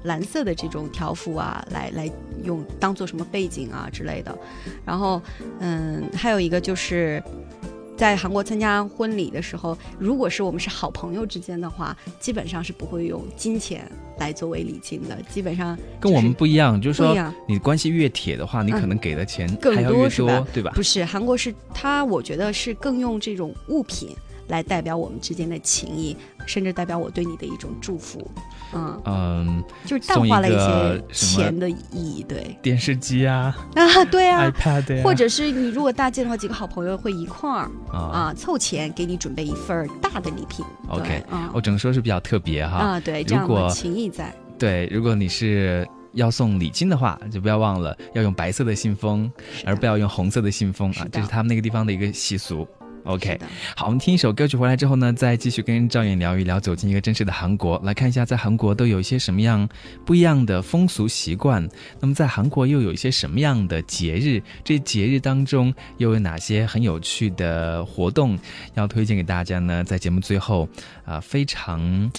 [0.05, 2.09] 蓝色的这种条幅啊，来来
[2.43, 4.35] 用当做什么背景啊之类的。
[4.83, 5.21] 然后，
[5.59, 7.21] 嗯，还有一个就是，
[8.01, 13.87] 在韩国参加婚礼的时候，如果是我们是好朋友之间的话，基本上是不会用金钱
[14.17, 17.15] 来作为礼金的，基本上跟我们不一样，就是说
[17.47, 20.37] 你关系越铁的话，你可能给的钱更还要越多是吧？
[20.39, 20.71] 多，对吧？
[20.73, 24.09] 不是韩国是他，我觉得是更用这种物品
[24.51, 28.29] 来代表我们之间的情谊，甚至代表我对你的一种祝福，
[28.73, 34.51] 嗯，嗯，就是淡化了一些钱的意义，对电视机啊、啊，对啊。
[34.51, 40.65] iPad 呀或者是你如果大件的话，几个好朋友会一块儿啊啊凑钱给你准备一份大的礼品。
[40.89, 42.77] OK，啊我只能说是比较特别哈。
[42.77, 44.35] 啊，对，这样的情谊在。
[44.59, 49.31] 对，如果你是要送礼金的话，就不要忘了要用白色的信封，
[49.65, 52.67] 而不要用红色的信封啊，这是他们那个地方的一个习俗。
[53.03, 53.39] OK，
[53.75, 59.67] 好，我们听一首歌曲回来之后呢，再继续跟赵远聊一聊，走进一个真实的韩国，来看一下在韩国都有一些什么样
[60.05, 61.67] 不一样的风俗习惯。
[61.99, 64.41] 那么在韩国又有一些什么样的节日？
[64.63, 68.37] 这节日当中又有哪些很有趣的活动
[68.75, 69.83] 要推荐给大家呢？
[69.83, 70.69] 在节目最后，
[71.03, 72.11] 啊、非常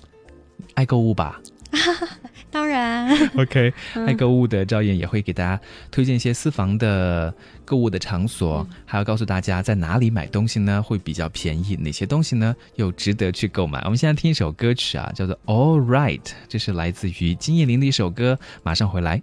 [0.74, 1.40] 爱购物吧。
[2.52, 5.58] 当然， OK，嗯爱购物的赵燕也会给大家
[5.90, 7.34] 推荐一些私房的
[7.64, 13.80] 购物的场所，嗯还要告诉大家在哪里买东西呢会比较便宜，哪些东西呢又值得去购买。
[13.84, 19.22] 我们现在听一首歌曲啊，叫做《All Right》，这是来自于金叶玲的一首歌，马上回来。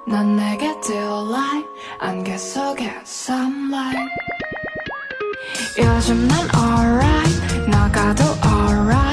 [0.00, 0.74] 요즘 난 alright 너가 도 alright 이별 따윈 alright 한땐 네 생각 alright 난 내게
[0.80, 1.60] delight
[2.00, 4.10] 안개 속에 sunlight
[5.78, 9.09] 요즘 난 alright 너가 도 alright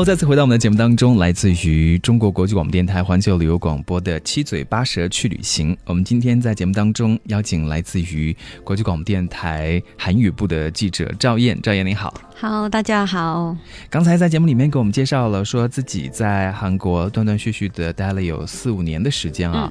[0.00, 5.76] Hello，再次回到我们的节目当中，来自于中国国际广播电台环球旅游广播的《七嘴八舌去旅行》。
[5.84, 8.34] 我们今天在节目当中邀请来自于
[8.64, 11.60] 国际广播电台韩语部的记者赵燕。
[11.60, 13.54] 赵燕你好，好，大家好。
[13.90, 19.70] 刚才在节目里面给我们介绍了，说自己在韩国断断续续的待了有四五年的时间啊，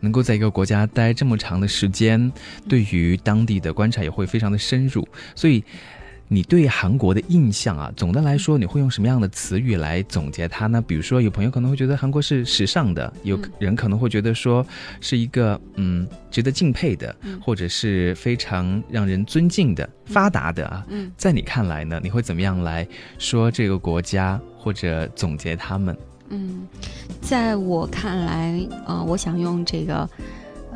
[0.00, 2.30] 能够在一个国家待这么长的时间，
[2.68, 5.64] 对于当地的观察也会非常的深入，所以。
[6.32, 10.80] 你对韩国的印象啊，总的来说，你会用什么样的词语来总结它呢？
[10.80, 14.64] 比如说，有朋友可能会觉得韩国是时尚的，有人可能会觉得说
[15.00, 17.12] 是一个嗯值得敬佩的，
[17.42, 20.86] 或者是非常让人尊敬的、发达的啊。
[20.88, 22.86] 嗯在你看来呢，你会怎么样来
[23.18, 25.96] 说这个国家或者总结他们？
[26.28, 26.64] 嗯，
[27.20, 30.08] 在我看来，呃，我想用这个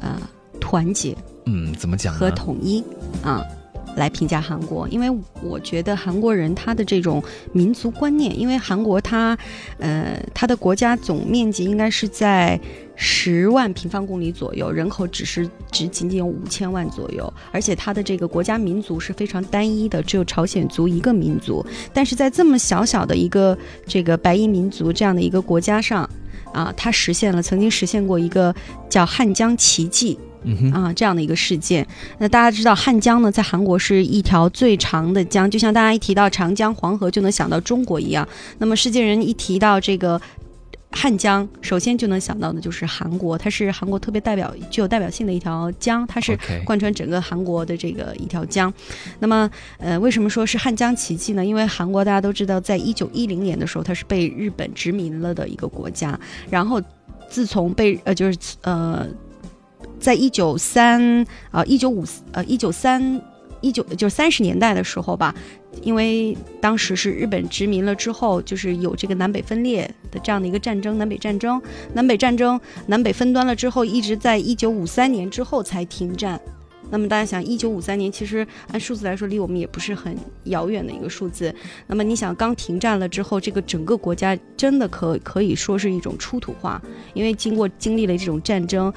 [0.01, 0.21] 呃
[0.61, 2.19] 团结嗯，怎么讲呢？
[2.19, 2.83] 和统一
[3.23, 3.41] 啊。
[3.97, 5.09] 来评价韩国，因为
[5.43, 7.23] 我觉得韩国人他的这种
[7.53, 9.37] 民族观念，因为韩国它，
[9.79, 12.59] 呃，它的国家总面积应该是在
[12.97, 21.65] 十万平方公里左右，人口只是只仅仅有五千万左右，而且它的这个国家民族是非常单一的，只有朝鲜族一个民族。
[21.93, 26.09] 但是在这么小小的一个这个白衣民族这样的一个国家上，
[26.53, 28.55] 啊，它实现了曾经实现过一个
[28.89, 30.19] 叫汉江奇迹。
[30.45, 31.87] 嗯，啊，这样的一个事件。
[32.19, 38.29] 那大家知道汉江呢，在韩国是一条最长的江，就像大家一提到长江、黄河就能想到中国一样。
[38.59, 40.21] 那么世界人一提到这个。
[40.97, 48.73] 汉江，首先就能想到的就是韩国，它是韩国特别代表具有代表性的一条江，它是贯穿整个韩国的这个一条江。
[49.19, 51.45] 那么，呃，为什么说是汉江奇迹呢？
[51.45, 56.17] 因为韩国大家都知道，在一九一零年的时候，它是被日本殖民了的一个国家，
[56.49, 56.81] 然后
[57.29, 59.05] 自从被呃就是呃，
[60.05, 63.19] 在一九三啊一九五呃一九三
[63.63, 65.35] 一九就是三十年代的时候吧，
[65.81, 71.59] 因为当时是日本殖民了之后，就是有这个南北分裂的这样的一个战争，南北战争，
[71.95, 76.39] 南北战争，南北分端了之后，一直在一九五三年之后才停战。
[76.91, 81.53] 那么大家想，一九五三年其实按数字来说，离我们也不是很遥远的一个数字。
[81.87, 86.81] 那么你想，刚停战了之后，这个整个国家真的可可以说是一种出土化，
[87.15, 88.93] 因为经过经历了这种战争，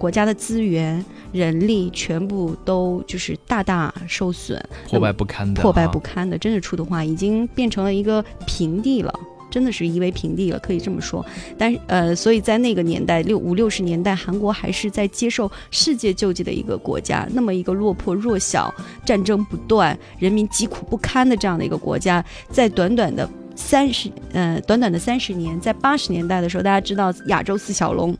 [0.00, 9.12] 国家的资源、人力全部都就是大大受损，破败不堪的，破败不堪的，真是出的话，已经变成了一个平地了。
[9.50, 11.26] 真的是夷为平地了，可以这么说。
[11.58, 18.72] 但是呃，所以在那个年代，六五六十年代，韩国还是在接受世界救济的一个国家，那么一个落魄弱小、
[19.04, 28.16] 战争不断、人民疾苦不堪的这样的一个国家，在短短的三十呃短短的三十年，在八十年代的时候，大家知道亚洲四小龙。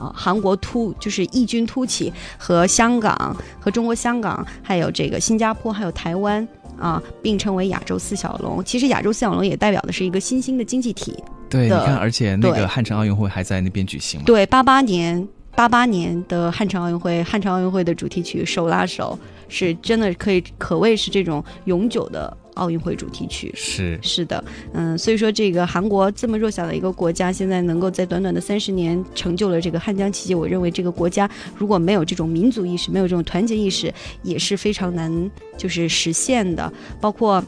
[0.00, 6.46] 啊，韩国突就是异军突起，和香港、和中国香港，还有这个新加坡，还有台湾
[6.78, 8.64] 啊，并称为亚洲四小龙。
[8.64, 11.22] 其实亚洲四小龙也代表的是一个新兴的经济体。
[11.50, 14.24] 对，你看，而且那个汉城奥运会还在那边举行嘛。
[14.24, 23.50] 对，八八年，八八年的汉城奥运会，汉城奥运会的主题曲《手拉手》是真的可以可谓是这种永久的奥运会主题曲。
[23.56, 24.42] 是，是的，
[24.72, 33.92] 嗯，所以说这个韩国这么弱小的一个国家，现在能够在短短的三十年成就了这个汉江奇迹，我认为这个国家如果没有这种民族意识，没有这种团结意识，
[34.22, 36.72] 也是非常难就是实现的。
[37.00, 37.42] 包括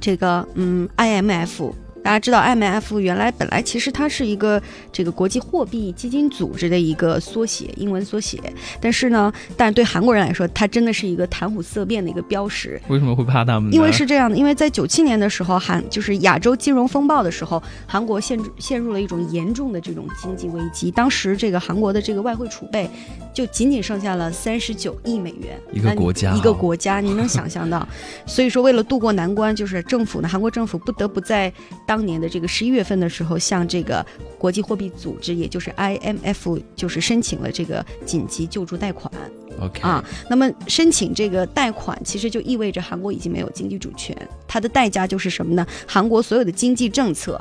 [0.00, 1.72] 这个嗯 IMF。
[2.04, 8.38] 大家知道，IMF 原来本来其实它是一个这个国际货币基金组织的一个缩写，英文缩写。
[8.78, 12.78] 但是呢，但是对韩国人来说，它真的是一个谈虎色变的一个标识。
[12.88, 13.74] 为什么会怕他们呢？
[13.74, 20.90] 因为是这样的，因为在九七年的时候，韩就是亚洲金融风暴的时候，韩国陷入陷入了一种严重的这种经济危机。
[20.90, 22.86] 当时这个韩国的这个外汇储备
[23.32, 27.88] 就仅仅剩下了三十九亿美元，一个国家一个国家，你能想象到？
[28.26, 31.50] 所以说，为了渡过难关，就是政府呢，韩国政府不得不在
[31.86, 34.04] 当年的这个十一月份的时候，向这个
[34.38, 39.12] 国际货币组织，也就是 IMF，就是申请了这个紧急救助贷款。
[39.60, 44.16] OK 啊，那么申请这个贷款，其实就意味着韩国已经没有经济主权，
[44.48, 45.64] 它的代价就是什么呢？
[45.86, 47.40] 韩国所有的经济政策，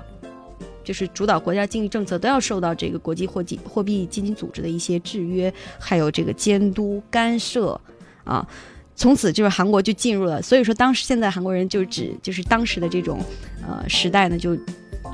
[0.84, 7.80] 就是主导国家经济政策，都要受到这个国际货币货币基金组织的一些制约，还有这个监督干涉
[8.24, 8.48] 啊。
[8.96, 13.20] 从此就是韩国就进入了，所以说当时现在韩国人就指就是当时的这种
[13.68, 14.58] 呃时代呢，就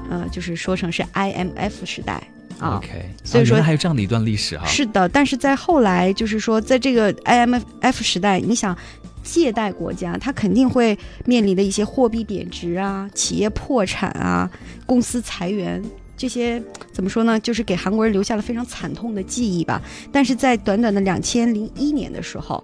[0.10, 2.22] 呃就是说成是 IMF 时代
[2.60, 2.78] 啊。
[2.78, 4.66] OK，所以说还有这样的一段历史哈。
[4.66, 8.78] 是的，但是在后来，就是说，在这个 IMF 时代，你想，
[9.24, 14.50] 借贷国家它肯定会面临的一些货币贬值啊、企业破产啊、
[14.86, 15.82] 公司裁员。
[16.18, 16.62] 这些
[16.92, 17.40] 怎么说呢？
[17.40, 19.82] 就是给韩国人留下了非常惨痛的记忆吧。
[20.12, 22.62] 但是在短短的两千零一年的时候，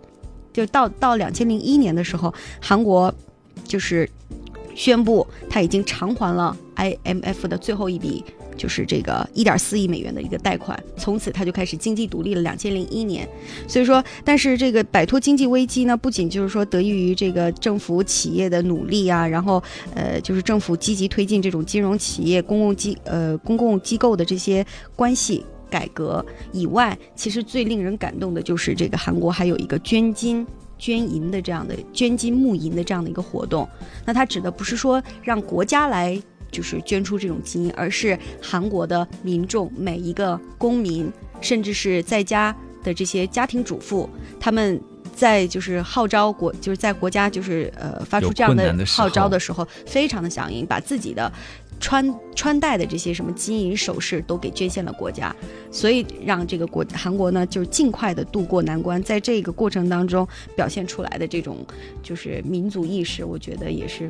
[0.55, 3.13] 就到到两千零一年的时候，韩国
[3.65, 4.09] 就是
[4.73, 8.23] 宣布他已经偿还了 IMF 的最后一笔
[8.55, 12.41] 就是这个一点四亿美元的一个贷款，从此他就开始经济独立了。
[12.41, 13.27] 两千零一年，
[13.67, 19.61] 所以说，但是这个摆脱经济危机呢，不仅就是说得益于这个政府企业的努力啊，然后
[19.93, 30.45] 呃，就是政府积极推进这种金融企业、公共机呃公共机构的这些关系改革以外，其实最令人感动的就是这个韩国还有一个捐金。
[30.77, 33.65] 捐银的这样的捐金募银的这样的一个活动，
[34.05, 41.09] 那它指的不是说让国家来就是捐出这种金，而是韩国的民众每一个公民，
[41.39, 42.53] 甚至是在家
[42.83, 44.79] 的这些家庭主妇，他们
[45.15, 51.31] 在就是号召国，就是在国家就是呃发出这样的号召候的时候，非常的响应，把自己的。
[51.79, 55.35] 穿穿戴的这些什么金银首饰都给捐献了国家，
[55.71, 59.01] 所以让这个国韩国呢，就是尽快的渡过难关。
[59.03, 61.65] 在这个过程当中表现出来的这种
[62.01, 64.09] 就是民族意识，我觉得也是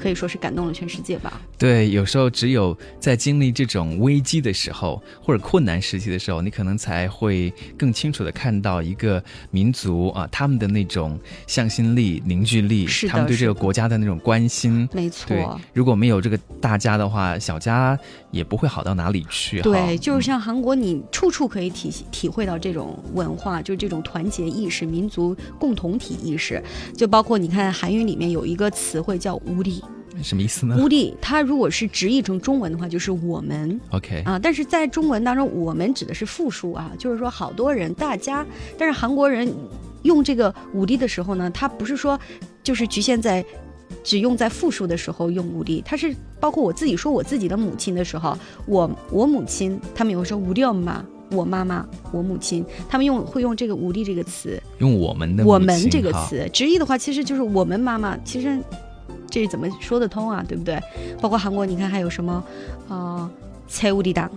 [0.00, 1.40] 可以说是感动了全世界吧。
[1.58, 14.88] 对，有时候只有在经历这种危机的时候，或者困难时期的时候，你可能才会更清楚的看到一个民族啊，他们的那种向心力、凝聚力，是他们对这个国家的那种关心。
[14.92, 17.98] 没对错，，如果没有这个大家的话，小家
[18.30, 19.58] 也不会好到哪里去。
[19.58, 26.62] 哈对，就是像韩国，你处处可以体体会到这种文化，就是这种团结意识、民族共同体意识。
[26.96, 29.82] 就包括你看韩语里面有一个词汇叫“无力”，
[30.22, 33.80] 什么意思呢无地，它如果是直译成中文的话，就是我们。
[33.90, 38.44] ？OK，啊，但是在中文当中，我们指的是复数啊，就是说好多人、大家。
[38.76, 39.52] 但是韩国人
[40.02, 42.18] 用这个武力的时候呢，他不是说
[42.62, 43.44] 就是局限在
[44.02, 48.36] 只用在复数的时候用武力，他是包括我自己说我自己的母亲的时候，
[48.66, 51.04] 我我母亲，他们有时候无力嘛。
[51.32, 58.58] 我妈妈，我母亲，他们用会用这个“无力”这个词，用我们的我们这个词，直译的话其实就是我们妈妈，其实
[59.30, 60.44] 这怎么说得通啊？
[60.46, 60.78] 对不对？
[61.20, 62.42] 包括韩国，你看还有什么
[62.88, 63.30] 呃，
[63.68, 64.30] 蔡乌里党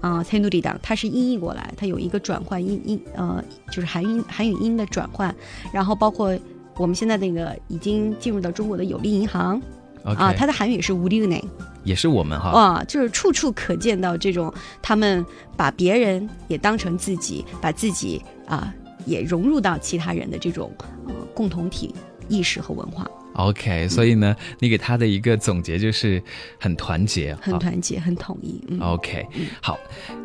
[0.00, 5.34] 啊，蔡努里党，它是音译过来，它有一个转换音音呃，就是韩音韩语音的转换，
[5.72, 6.38] 然后包括
[6.76, 9.60] 我们现在那个已经进入到中国的有利银行
[10.04, 11.44] 啊，它的韩语是无利内
[11.82, 12.50] 也是我们哈。
[12.50, 15.26] 啊，就是处处可见到这种他们
[15.56, 18.72] 把别人也当成自己，把自己啊
[19.04, 20.70] 也融入到其他人的这种
[21.08, 21.92] 呃共同体
[22.28, 23.04] 意识和文化，
[23.38, 26.20] OK，所以呢，你给他的一个总结就是
[26.58, 28.60] 很团结，啊很团结，很统一。
[28.66, 29.24] 嗯，OK，
[29.62, 29.78] 好，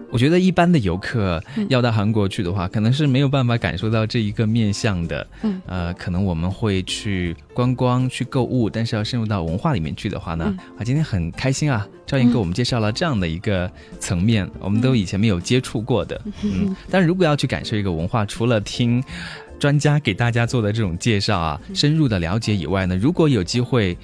[0.10, 5.28] 我觉得一般的游客要到韩国去的话，可能是没有办法感受到这一个面向的。
[5.44, 16.20] 嗯，呃，可能我们会去观光、去购物，但是要深入到文化里面去的话呢，嗯啊，今天很开心啊，赵岩给我们介绍了这样的一个层面，我们都以前没有接触过的。
[16.42, 19.04] 嗯，但如果要去感受一个文化，除了听。
[19.64, 23.98] 专家给大家做的这种介绍啊，深入的了解以外呢，如果有机会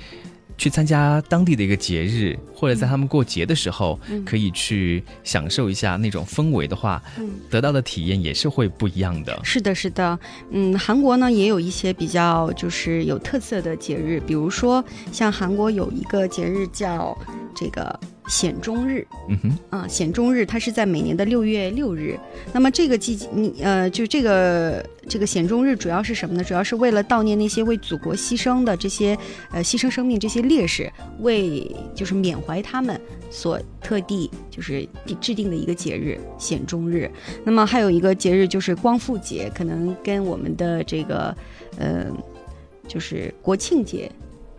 [0.57, 7.03] 去参加当地的一个节日，或者在他们过节的时候，可以去享受一下那种氛围的话，
[7.49, 9.38] 得到的体验也是会不一样的。
[9.43, 10.18] 是的，是的，
[10.51, 14.82] 嗯，韩国呢也有一些比较就是有特色的节日，比如说
[15.12, 17.18] 像韩国有一个节日叫
[17.53, 17.99] 这个
[18.30, 22.18] 显中日，嗯哼，啊，显中日它是在每年的六月六日。
[22.54, 26.44] 那么这个季节，你呃，就这个这个显中日主要是什么呢？
[26.44, 29.18] 主要是为了悼念那些为祖国牺牲的这些
[29.52, 33.02] 呃牺牲生命这些烈士，为就是缅怀他们
[33.32, 34.88] 所特地就是
[35.20, 37.10] 制定的一个节日显中日。
[37.44, 41.36] 那么还有一个节日就是光复节，可能跟我们的这个
[41.80, 42.06] 呃
[42.88, 44.12] 就是国庆节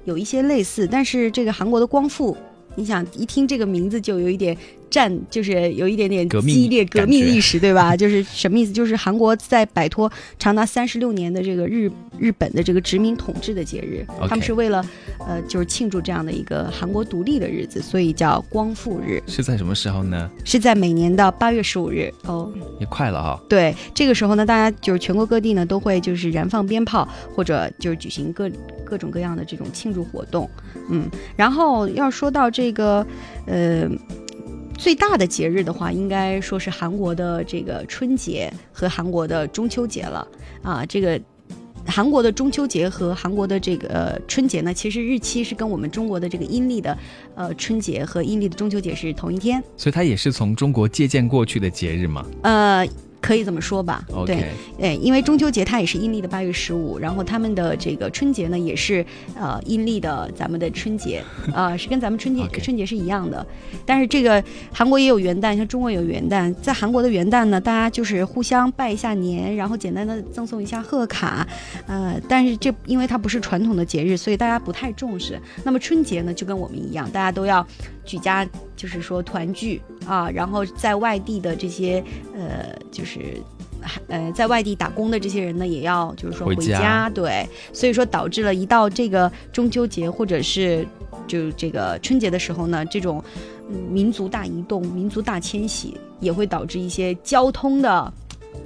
[0.04, 2.36] 有一些类似，但是这个韩国的光复。
[2.74, 4.56] 你想一听这个名字就有一点
[4.90, 7.94] 战，就是有一点点激烈革命历史，对吧？
[7.96, 8.72] 就是什么意思？
[8.72, 14.84] 就是韩国在摆脱长达三十六年的这个日日本的这个殖民统治的节日他们是为了
[15.20, 20.28] 呃就是庆祝这样的一个韩国独立的日子，所以叫光复日，是在什么时候呢？
[20.44, 22.52] 是在每年的八月十五日哦。
[22.78, 23.40] 也快了哈。
[23.48, 28.50] 对，这个时候呢，大家就是全国各地呢都会就是燃放鞭炮，或者就是举行各
[28.84, 30.48] 各种各样的这种庆祝活动。
[30.88, 33.06] 嗯，然后要说到这个
[33.46, 33.88] 呃
[34.80, 40.26] 最大的节日的话，应该说是韩国的这个春节和韩国的中秋节了
[40.62, 40.86] 啊。
[40.86, 41.20] 这个
[41.86, 46.96] 韩国的中秋节和韩国的这个、呃春节呢，其实日期是跟我们中国的这个阴历的
[47.34, 49.62] 呃春节和阴历的中秋节是同一天。
[49.76, 52.24] 所以它也是从中国借鉴过去的节日嘛。
[52.40, 52.88] 呃，
[53.20, 54.04] 可以这么说吧。
[54.26, 54.44] 对
[54.80, 59.04] 哎，因为中秋节它也是阴历的八月十五，然后他们的这个春节呢也是
[59.34, 63.46] 呃阴历的咱们的春节，啊、 是跟咱们春节春节是一样的。
[63.84, 64.42] 但是这个
[64.72, 71.46] 韩国也有元旦，像中国有元旦，在韩国的元旦呢，大家就是互相拜一下年，然后简单的赠送一下贺卡，
[71.86, 75.40] 呃，但是这因为它不是传统的节日，所以大家不太重视。
[75.64, 77.66] 那么春节呢，就跟我们一样，大家都要
[78.04, 78.46] 举家
[78.80, 82.02] 就是说团聚啊，然后在外地的这些
[82.34, 83.36] 呃就是。
[84.08, 90.86] 呃，在外地打工的这些人呢，也要就是说回回家对，所以说导致了一到这个中秋节或者是
[91.26, 93.24] 就这个春节的时候呢，这种、
[93.70, 98.12] 嗯、民族大移动、民族大迁徙，也会导致一些交通的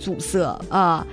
[0.01, 1.07] 阻塞啊。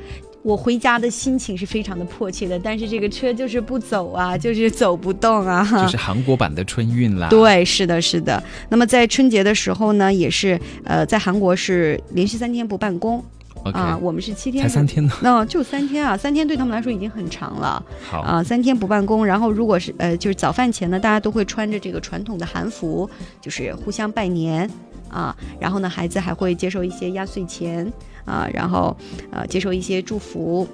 [0.44, 5.64] 我回家的心情是非常的迫切的，但是这个车就是不走啊， 就是走不动啊。
[5.84, 7.28] 就是韩国版的春运啦。
[7.30, 8.42] 对，是的，是的。
[8.70, 13.24] 那么在春节的时候呢，也是呃，在韩国是连续三天不办公
[13.64, 15.14] 啊，我们是七天，才三，天呢。
[15.22, 19.26] 那、就三天啊，三天对他们来说已经很长了好，啊，三天不办公。
[19.26, 23.10] 然后如果是呃，就是早饭前呢，大家都会穿着这个传统的韩服，
[23.40, 24.70] 就是互相拜年
[25.10, 27.92] 啊，然后呢，孩子还会接受一些压岁钱
[28.26, 28.96] 啊，然后
[29.32, 30.68] 呃，接受一些祝福，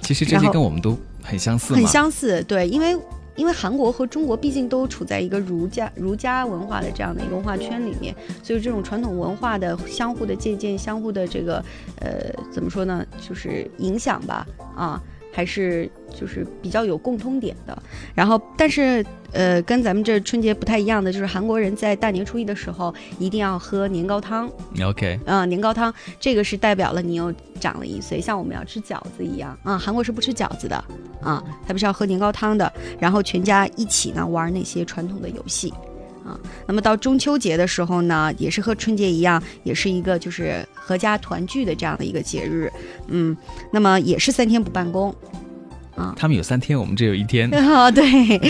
[0.00, 1.74] 其实这些跟我们都很相似。
[1.74, 2.96] 很相似，对，因为
[3.36, 11.64] 因为韩国和中国毕竟都处在一个儒家儒家文化的这样的一个文化圈里面，所以这种传统文化的相互的借鉴、相互的这个
[12.00, 15.02] 呃怎么说呢，就是影响吧，啊。
[15.32, 17.82] 还是就是比较有共通点的。
[18.14, 24.48] 然后，但是呃，跟咱们这春节不太一样的，就是韩国人在大年初一的时候一定要喝年糕汤。
[24.84, 29.78] OK，啊、年糕汤这个是代表了你又长了一岁，像我们要吃饺子一样啊。
[29.78, 30.76] 韩国是不吃饺子的
[31.22, 32.70] 啊，他们是要喝年糕汤的，
[33.00, 35.72] 然后全家一起呢玩那些传统的游戏
[36.24, 36.38] 啊。
[36.66, 42.72] 那么到中秋节的时候呢，也是和春节一样，也是一个就是合家团聚的这样的一个节日，
[43.08, 43.36] 嗯，
[43.72, 45.14] 那么也是三天不办公。
[45.94, 47.50] 啊他们有三天，我们只有一天。
[47.52, 48.40] 啊， 对。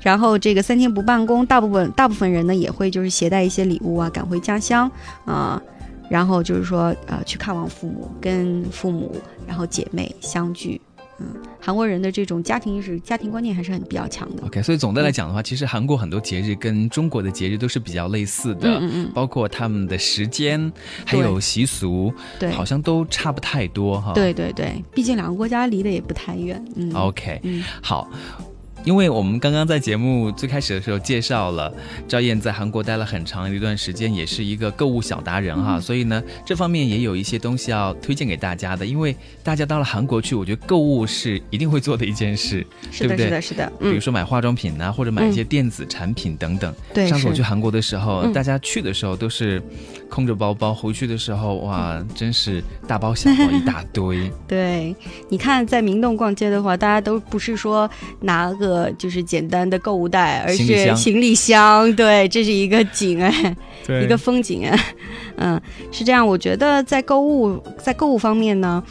[0.00, 4.90] 然后这个三天不办公，大部分大部分人呢也会就是携带一些礼物啊，赶回家乡
[5.24, 5.60] 啊、
[6.08, 10.80] 然后就是说呃去看望父母，跟父母然后姐妹相聚。
[11.20, 11.26] 嗯，
[11.60, 14.44] 韩国人的这种家庭意识、家庭观念还是很比较强的。
[14.46, 20.72] OK，所以总的来讲的话，其实韩国很多节日跟中国的节日都是比较类似的，嗯嗯嗯包括他们的时间
[21.04, 24.12] 还有习俗，对好像都差不太多哈。
[24.14, 26.64] 对对对，毕竟两个国家离得也不太远。
[26.76, 28.08] 嗯 OK，嗯好。
[28.84, 31.72] 因为我们刚刚在节目最开始的时候介绍了
[32.06, 38.86] 赵燕在韩国待了很长一段时间，也是一个购物小达人嗯哈，所以呢，这方面也有一些东西要推荐给大家的。
[38.86, 43.26] 因为大家到了韩国去，我觉得购物是一定会做的一件事，是的，对不对？
[43.26, 43.72] 是的，是的。
[43.78, 46.74] 比如嗯，说买化妆品呐、或者买一些电子产品等等。
[46.94, 49.62] 对，上次我去韩国的时候，嗯大家去的时候都是
[50.08, 54.30] 空着包包，回去的时候哇，真是大包小包一大堆。
[54.48, 54.94] 对，
[55.28, 57.88] 你看在明洞逛街的话，大家都不是说
[58.20, 58.67] 拿个
[58.98, 61.94] 就是简单的购物袋，而是行李箱。
[61.94, 63.56] 对，这是一个景哎，
[64.02, 64.94] 一个风景哎，
[65.36, 65.60] 嗯，
[65.90, 66.26] 是这样。
[66.26, 68.82] 我觉得在购物在购物方面呢，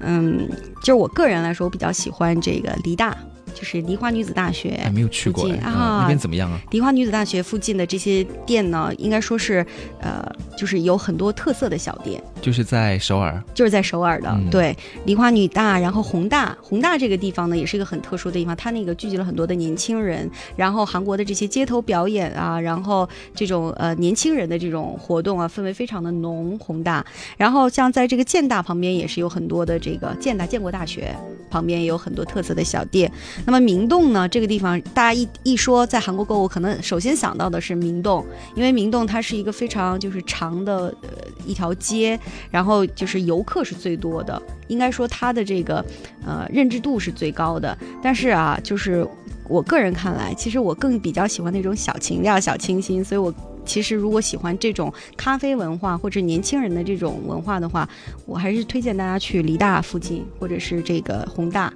[0.00, 0.48] 嗯，
[0.80, 3.16] 就是我个人来说，我比较喜欢这个梨大，
[3.54, 4.70] 就是梨花女子大学。
[4.84, 6.60] 哎，没有去过啊那边怎么样啊？
[6.70, 9.64] 梨花女子大学附近的这些店呢，应该说是，
[10.00, 10.24] 呃，
[10.56, 12.22] 就是有很多特色的小店。
[12.40, 13.42] 就是在首尔。
[13.54, 27.04] 就是在首尔的，嗯对，梨花女大，然后宏大，宏大这个地方呢，也是一个很特殊的地方，它那个聚集了很多的年轻人，然后韩国的这些街头表演啊，然后这种呃年轻人的这种活动啊，氛围非常的浓，宏大。
[27.36, 31.14] 然后像在这个建大旁边也是有很多的这个建大建国大学
[31.50, 33.10] 旁边也有很多特色的小店。
[33.44, 38.24] 那么明洞呢，这个地方大家一一说在韩国购物，可能首先想到的是明洞，
[38.54, 41.08] 因为明洞它是一个非常就是长的呃
[41.46, 42.18] 一条街，
[42.50, 45.84] 然后就是游客是最多的，应该说它的这个
[46.24, 47.76] 呃认知度是最高的。
[48.02, 49.06] 但是啊，就是
[49.48, 53.34] 我个人看来，其实我更比较喜欢那种小情调、小清新，所以我。
[53.64, 57.88] 其实，如果喜欢这种咖啡文化或者年轻人的这种文化的话，
[58.26, 61.72] 我还是推荐大家去梨大附近或者是这个宏大。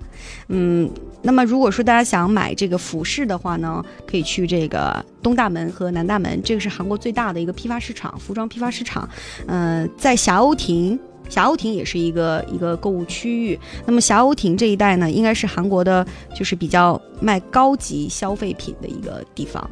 [0.48, 0.90] 嗯，
[1.26, 9.08] 那么如果说大家想买这个服饰的话呢，可以去这个东大门和南大门，这个是韩国最大的一个批发市场，服装批发市场。
[9.46, 10.96] 呃，在霞鸥亭。
[11.28, 13.58] 霞鸥亭也是一个一个购物区域。
[13.84, 19.68] 那么霞鸥亭这一带呢，应该是韩国的，就是比较卖高级消费品的一个地方。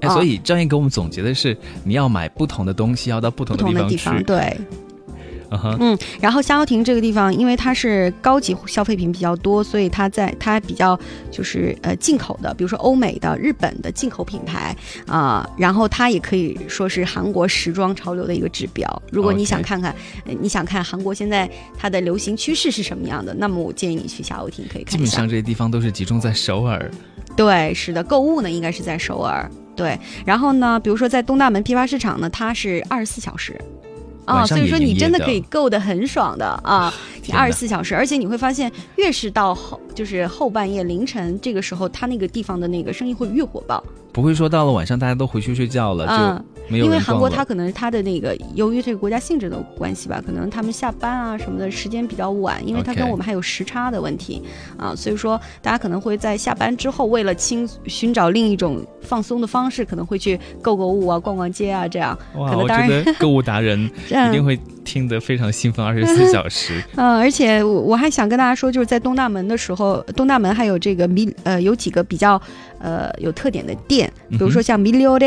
[0.00, 3.96] 哎，啊所以张燕给我们总结的是，你要买不同的东西，要到不同的地方去。
[3.96, 4.56] 方对，
[5.64, 10.98] 嗯，嗯，然后夏鸥亭这个地方，因为它是高级消费品比较多，所以它在它比较
[11.30, 14.76] 就是呃进口的，比如说欧美的、日本的进口品牌
[15.06, 19.02] 啊、然后它也可以说是韩国时装潮流的一个指标。
[19.10, 19.94] 如果你想看看，
[20.26, 25.28] 呃你想看韩国现在它的流行趋势是什么样的，那么我建议你去夏鸥亭可以看一下基本上。
[25.28, 26.90] 这些地方都是集中在首尔。
[27.36, 29.50] 对，是的，购物呢应该是在首尔。
[29.74, 33.58] 对，然后呢，比如说在东大门批发市场呢，它是二十四小时。
[34.24, 36.92] 啊，所以说你真的可以够得很爽的啊，
[37.32, 43.82] 二十四小时，而且你会发现，越是到后就是后半夜凌晨这个时候，他那个地方的那个生意会越火爆。
[44.12, 46.36] 不会说到了晚上大家都回去睡觉了，嗯。
[46.36, 54.42] 就没有因为韩国它可能它的那个由于这个国家性质的关系吧，可能他们下班啊什么的时间比较晚，因为它跟我们还有时差的问题
[54.78, 62.18] 啊，所以说大家可能会在下班之后，为了轻寻找另一种放松的方式，可能会去购购物啊、逛逛街啊这样。
[62.36, 66.82] 哇，可能当然我觉得 购物达人嗯一定会听得非常兴奋，二十四小时。
[66.96, 72.40] 嗯，而且我我还想跟大家说，就是在东大门的时候，东大门还有这个米呃有几个比较
[72.78, 75.26] 呃有特点的店，比如说像米六的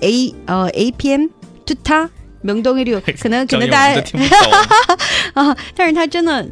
[0.00, 1.26] A 呃 A P M
[1.64, 2.08] 就它
[2.42, 4.02] 明东一六，可能可能大家。
[5.34, 6.46] 啊， 但是它真的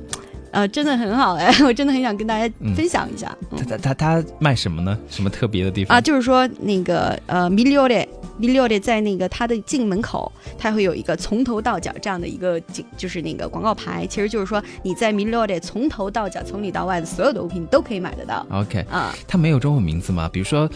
[0.50, 3.34] 呃真的很好哎， 我真的很想跟大家嗯分享一下。
[3.50, 4.98] 嗯他他他他卖什么呢？
[5.08, 8.06] 什么特别的地方啊，就是说那个呃米六的。
[8.38, 19.14] 米六的在那个它的进门口，它会有一个从头到脚这样的一个景，就是那个广告牌，其实就是说你在米六的从头到脚、从里到外的所有的物品都可以买得到 OK，啊。
[19.28, 20.28] 它没有中文名字吗？
[20.32, 20.68] 比如说。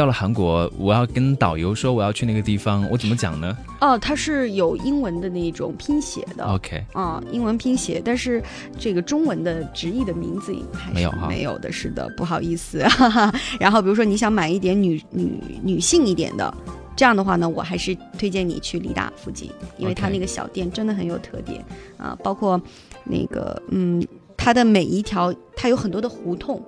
[0.00, 6.44] 到了韩国，我要跟导游说我要去那个地方，我怎么讲呢哦，它是有英文的那种拼写的。
[6.46, 8.42] ？OK，啊、英文拼写，但是
[8.78, 12.82] 这个中文的直译的名字还是没有哈没有的，是的，不好意思。
[12.84, 13.34] 哈哈。
[13.58, 16.50] 然后比如说你想买一点女女女性一点的，
[16.96, 21.62] 这样的话呢，我还是推荐你去梨大附近，因为它那个小店真的很有特点
[21.98, 22.58] 啊，包括
[23.04, 24.02] 那个嗯，
[24.34, 26.58] 它的每一条它有很多的胡同。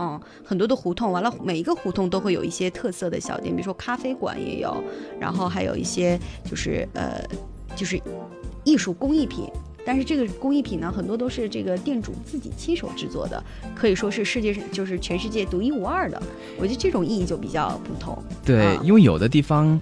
[0.00, 4.82] 嗯，很多的胡同，完了每一个胡同都会有一些特色的小店，比如说咖啡馆也有，
[5.20, 7.22] 然后还有一些就是呃，
[7.76, 8.00] 就是
[8.64, 9.46] 艺术工艺品。
[9.84, 13.42] 但是这个工艺品呢，很多都是这个店主自己亲手制作的，
[13.74, 16.22] 可以说是世界上就是全世界独一无二的。
[16.58, 18.16] 我觉得这种意义就比较不同。
[18.44, 19.78] 对，啊因为有的地方。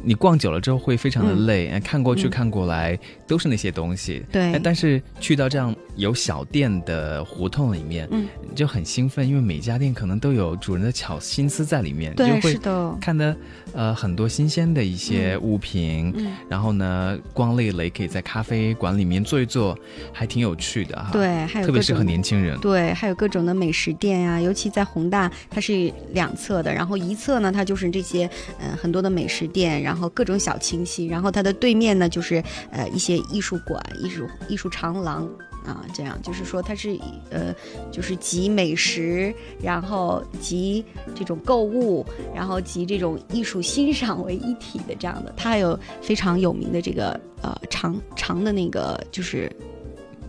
[0.00, 2.96] 你逛久了之后会非常的嗯累，哎看过去嗯看过来
[3.28, 4.24] 都是那些东西。
[4.32, 13.36] 对哎但是去到这样有小店的胡同里面，嗯，就很兴奋，因为每家店可能都有主人的巧心思在里面，就对，会是的，看的
[13.72, 19.76] 呃很多新鲜的一些物品，嗯然后呢光累了也可以在咖啡馆里面坐一坐，
[20.12, 22.58] 还挺有趣的哈。，对，还有特别适合年轻人。
[22.60, 35.28] 对，还有各种的美食店呀、尤其在宏大，它是两侧的，然后一侧呢，它就是这些呃很多的美食店，然后各种小清新，然后它的对面呢就是呃一些艺术馆、艺术艺术长廊。
[35.66, 37.54] 啊，这样就是说它是以呃，
[37.92, 40.82] 就是集美食，然后集
[41.14, 45.34] 这种购物，然后集这种艺术欣赏为一体的这样的。
[45.36, 49.54] 它还有非常有名的这个呃长长的那个就是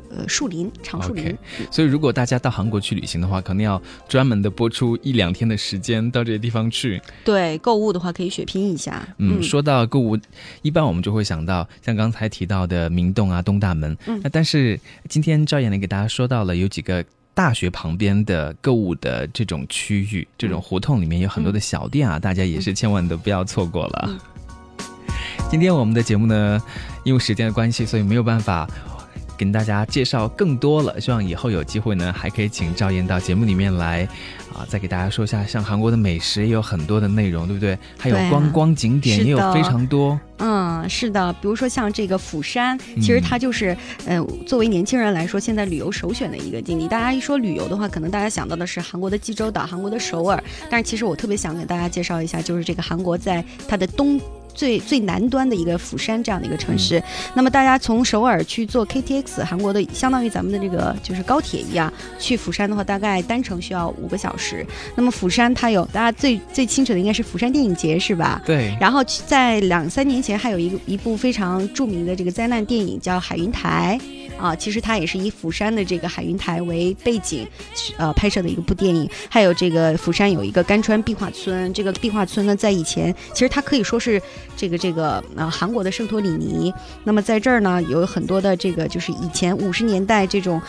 [0.10, 1.38] 呃树林长树林
[1.72, 7.02] 所以如果大家到韩国去旅行的话，可能要专门的播出一两天的时间到这些地方去。
[7.24, 9.08] 对，购物的话可以血拼一下。
[9.18, 10.18] 嗯，说到购物，
[10.62, 13.96] 一般我们就会想到像刚才提到的明洞啊、东大门。
[14.08, 17.04] 嗯那但是今天赵燕呢给大家说到了有几个。
[17.36, 24.10] 大学旁边的购物的这种区域，这种胡同里面有很多的小店啊，大家也是千万都不要错过了。
[24.10, 24.20] 嗯
[25.50, 26.62] 今天我们的节目呢，
[27.06, 28.68] 因为时间的关系，所以没有办法
[29.40, 31.00] 跟大家介绍更多了。
[31.00, 34.04] 希望以后有机会呢，还可以请赵燕到节目里面来，
[34.54, 37.80] 啊，再给大家说一下，像韩国的美食也有很多的内容，对不对？
[37.98, 40.20] 还有观光景点也有非常多。
[40.40, 43.76] 嗯，是的，比如说像这个釜山，其实嗯它就是，
[44.06, 46.90] 呃，作为年轻人来说，现在旅游首选的一个景点。
[46.90, 54.20] 大家一说旅游的话，可能大家想到的是韩国的济州岛、韩国的首尔，但是其实我特别想给大家介绍一下，就是这个韩国在它的东。
[54.60, 57.02] 最最南端的一个釜山这样的一个城市，
[57.34, 64.68] 那么大家从首尔去坐 KTX，韩国的相当于咱们的这个就是高铁一样，去釜山的话，大概单程需要五个小时。
[64.98, 68.42] 那么釜山它有大家最最清楚的应该是釜山电影节是吧？
[68.46, 73.98] 对，然后在两三年前，还有一个一部非常著名的这个灾难电影叫《海云台》
[74.38, 77.48] 啊，其实它也是以釜山的这个海云台为背景，
[77.98, 79.10] 呃拍摄的一个部电影。
[79.30, 84.22] 还有这个釜山有一个甘川壁画村，这个壁画村呢，在以前其实它可以说是
[84.60, 86.74] 这个这个呃韩国的圣托里尼。
[87.04, 90.62] 那么在这儿呢，有很多的这个就是以前五十年代这种。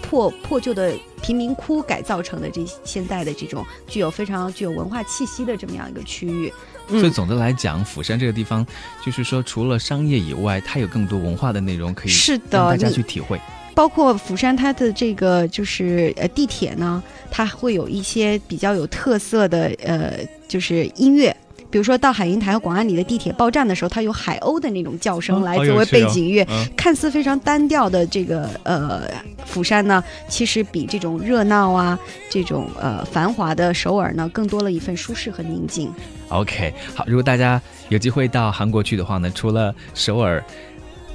[0.00, 6.52] 破破旧的贫民窟改造成的这现在的这种具有非常具有文化气息的这么样一个区域，
[6.88, 8.64] 嗯所以总的来讲，釜山这个地方，
[9.04, 13.40] 就是说除了商业以外，它有更多文化的内容可以是的让大家去体会。
[13.74, 20.14] 包括釜山它的这个就是呃地铁呢，它会有一些比较有特色的呃
[20.46, 21.36] 就是音乐。
[21.70, 29.02] 比如说到海云台和广安里的地铁报站的时候，它有海鸥的那种叫声哦来作为背景音乐，嗯看似非常单调的这个呃
[29.44, 31.98] 釜山呢，其实比这种热闹啊、
[32.30, 35.92] 这种呃繁华的首尔呢，更多了一份舒适和宁静。
[36.28, 40.42] OK，好，如果大家有机会到韩国去的话呢，除了首尔。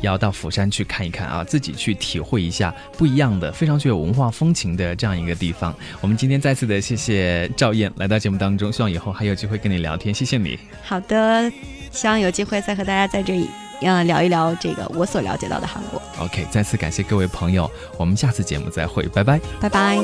[0.04, 5.74] 要到釜山去看一看啊自己去体会一下不一样的非常具有文化风情的这样一个地方。
[6.02, 10.60] 我们今天再次的谢谢赵燕来到节目当中希望以后还有机会跟你聊天谢谢你。
[10.84, 11.52] 好的
[11.92, 13.50] 希望有机会再和大家在这里
[13.82, 16.02] 嗯聊一聊这个我所了解到的韩国。
[16.20, 19.40] Ok 再次感谢各位朋友我们下次节目再会拜拜。
[19.60, 19.98] 拜拜。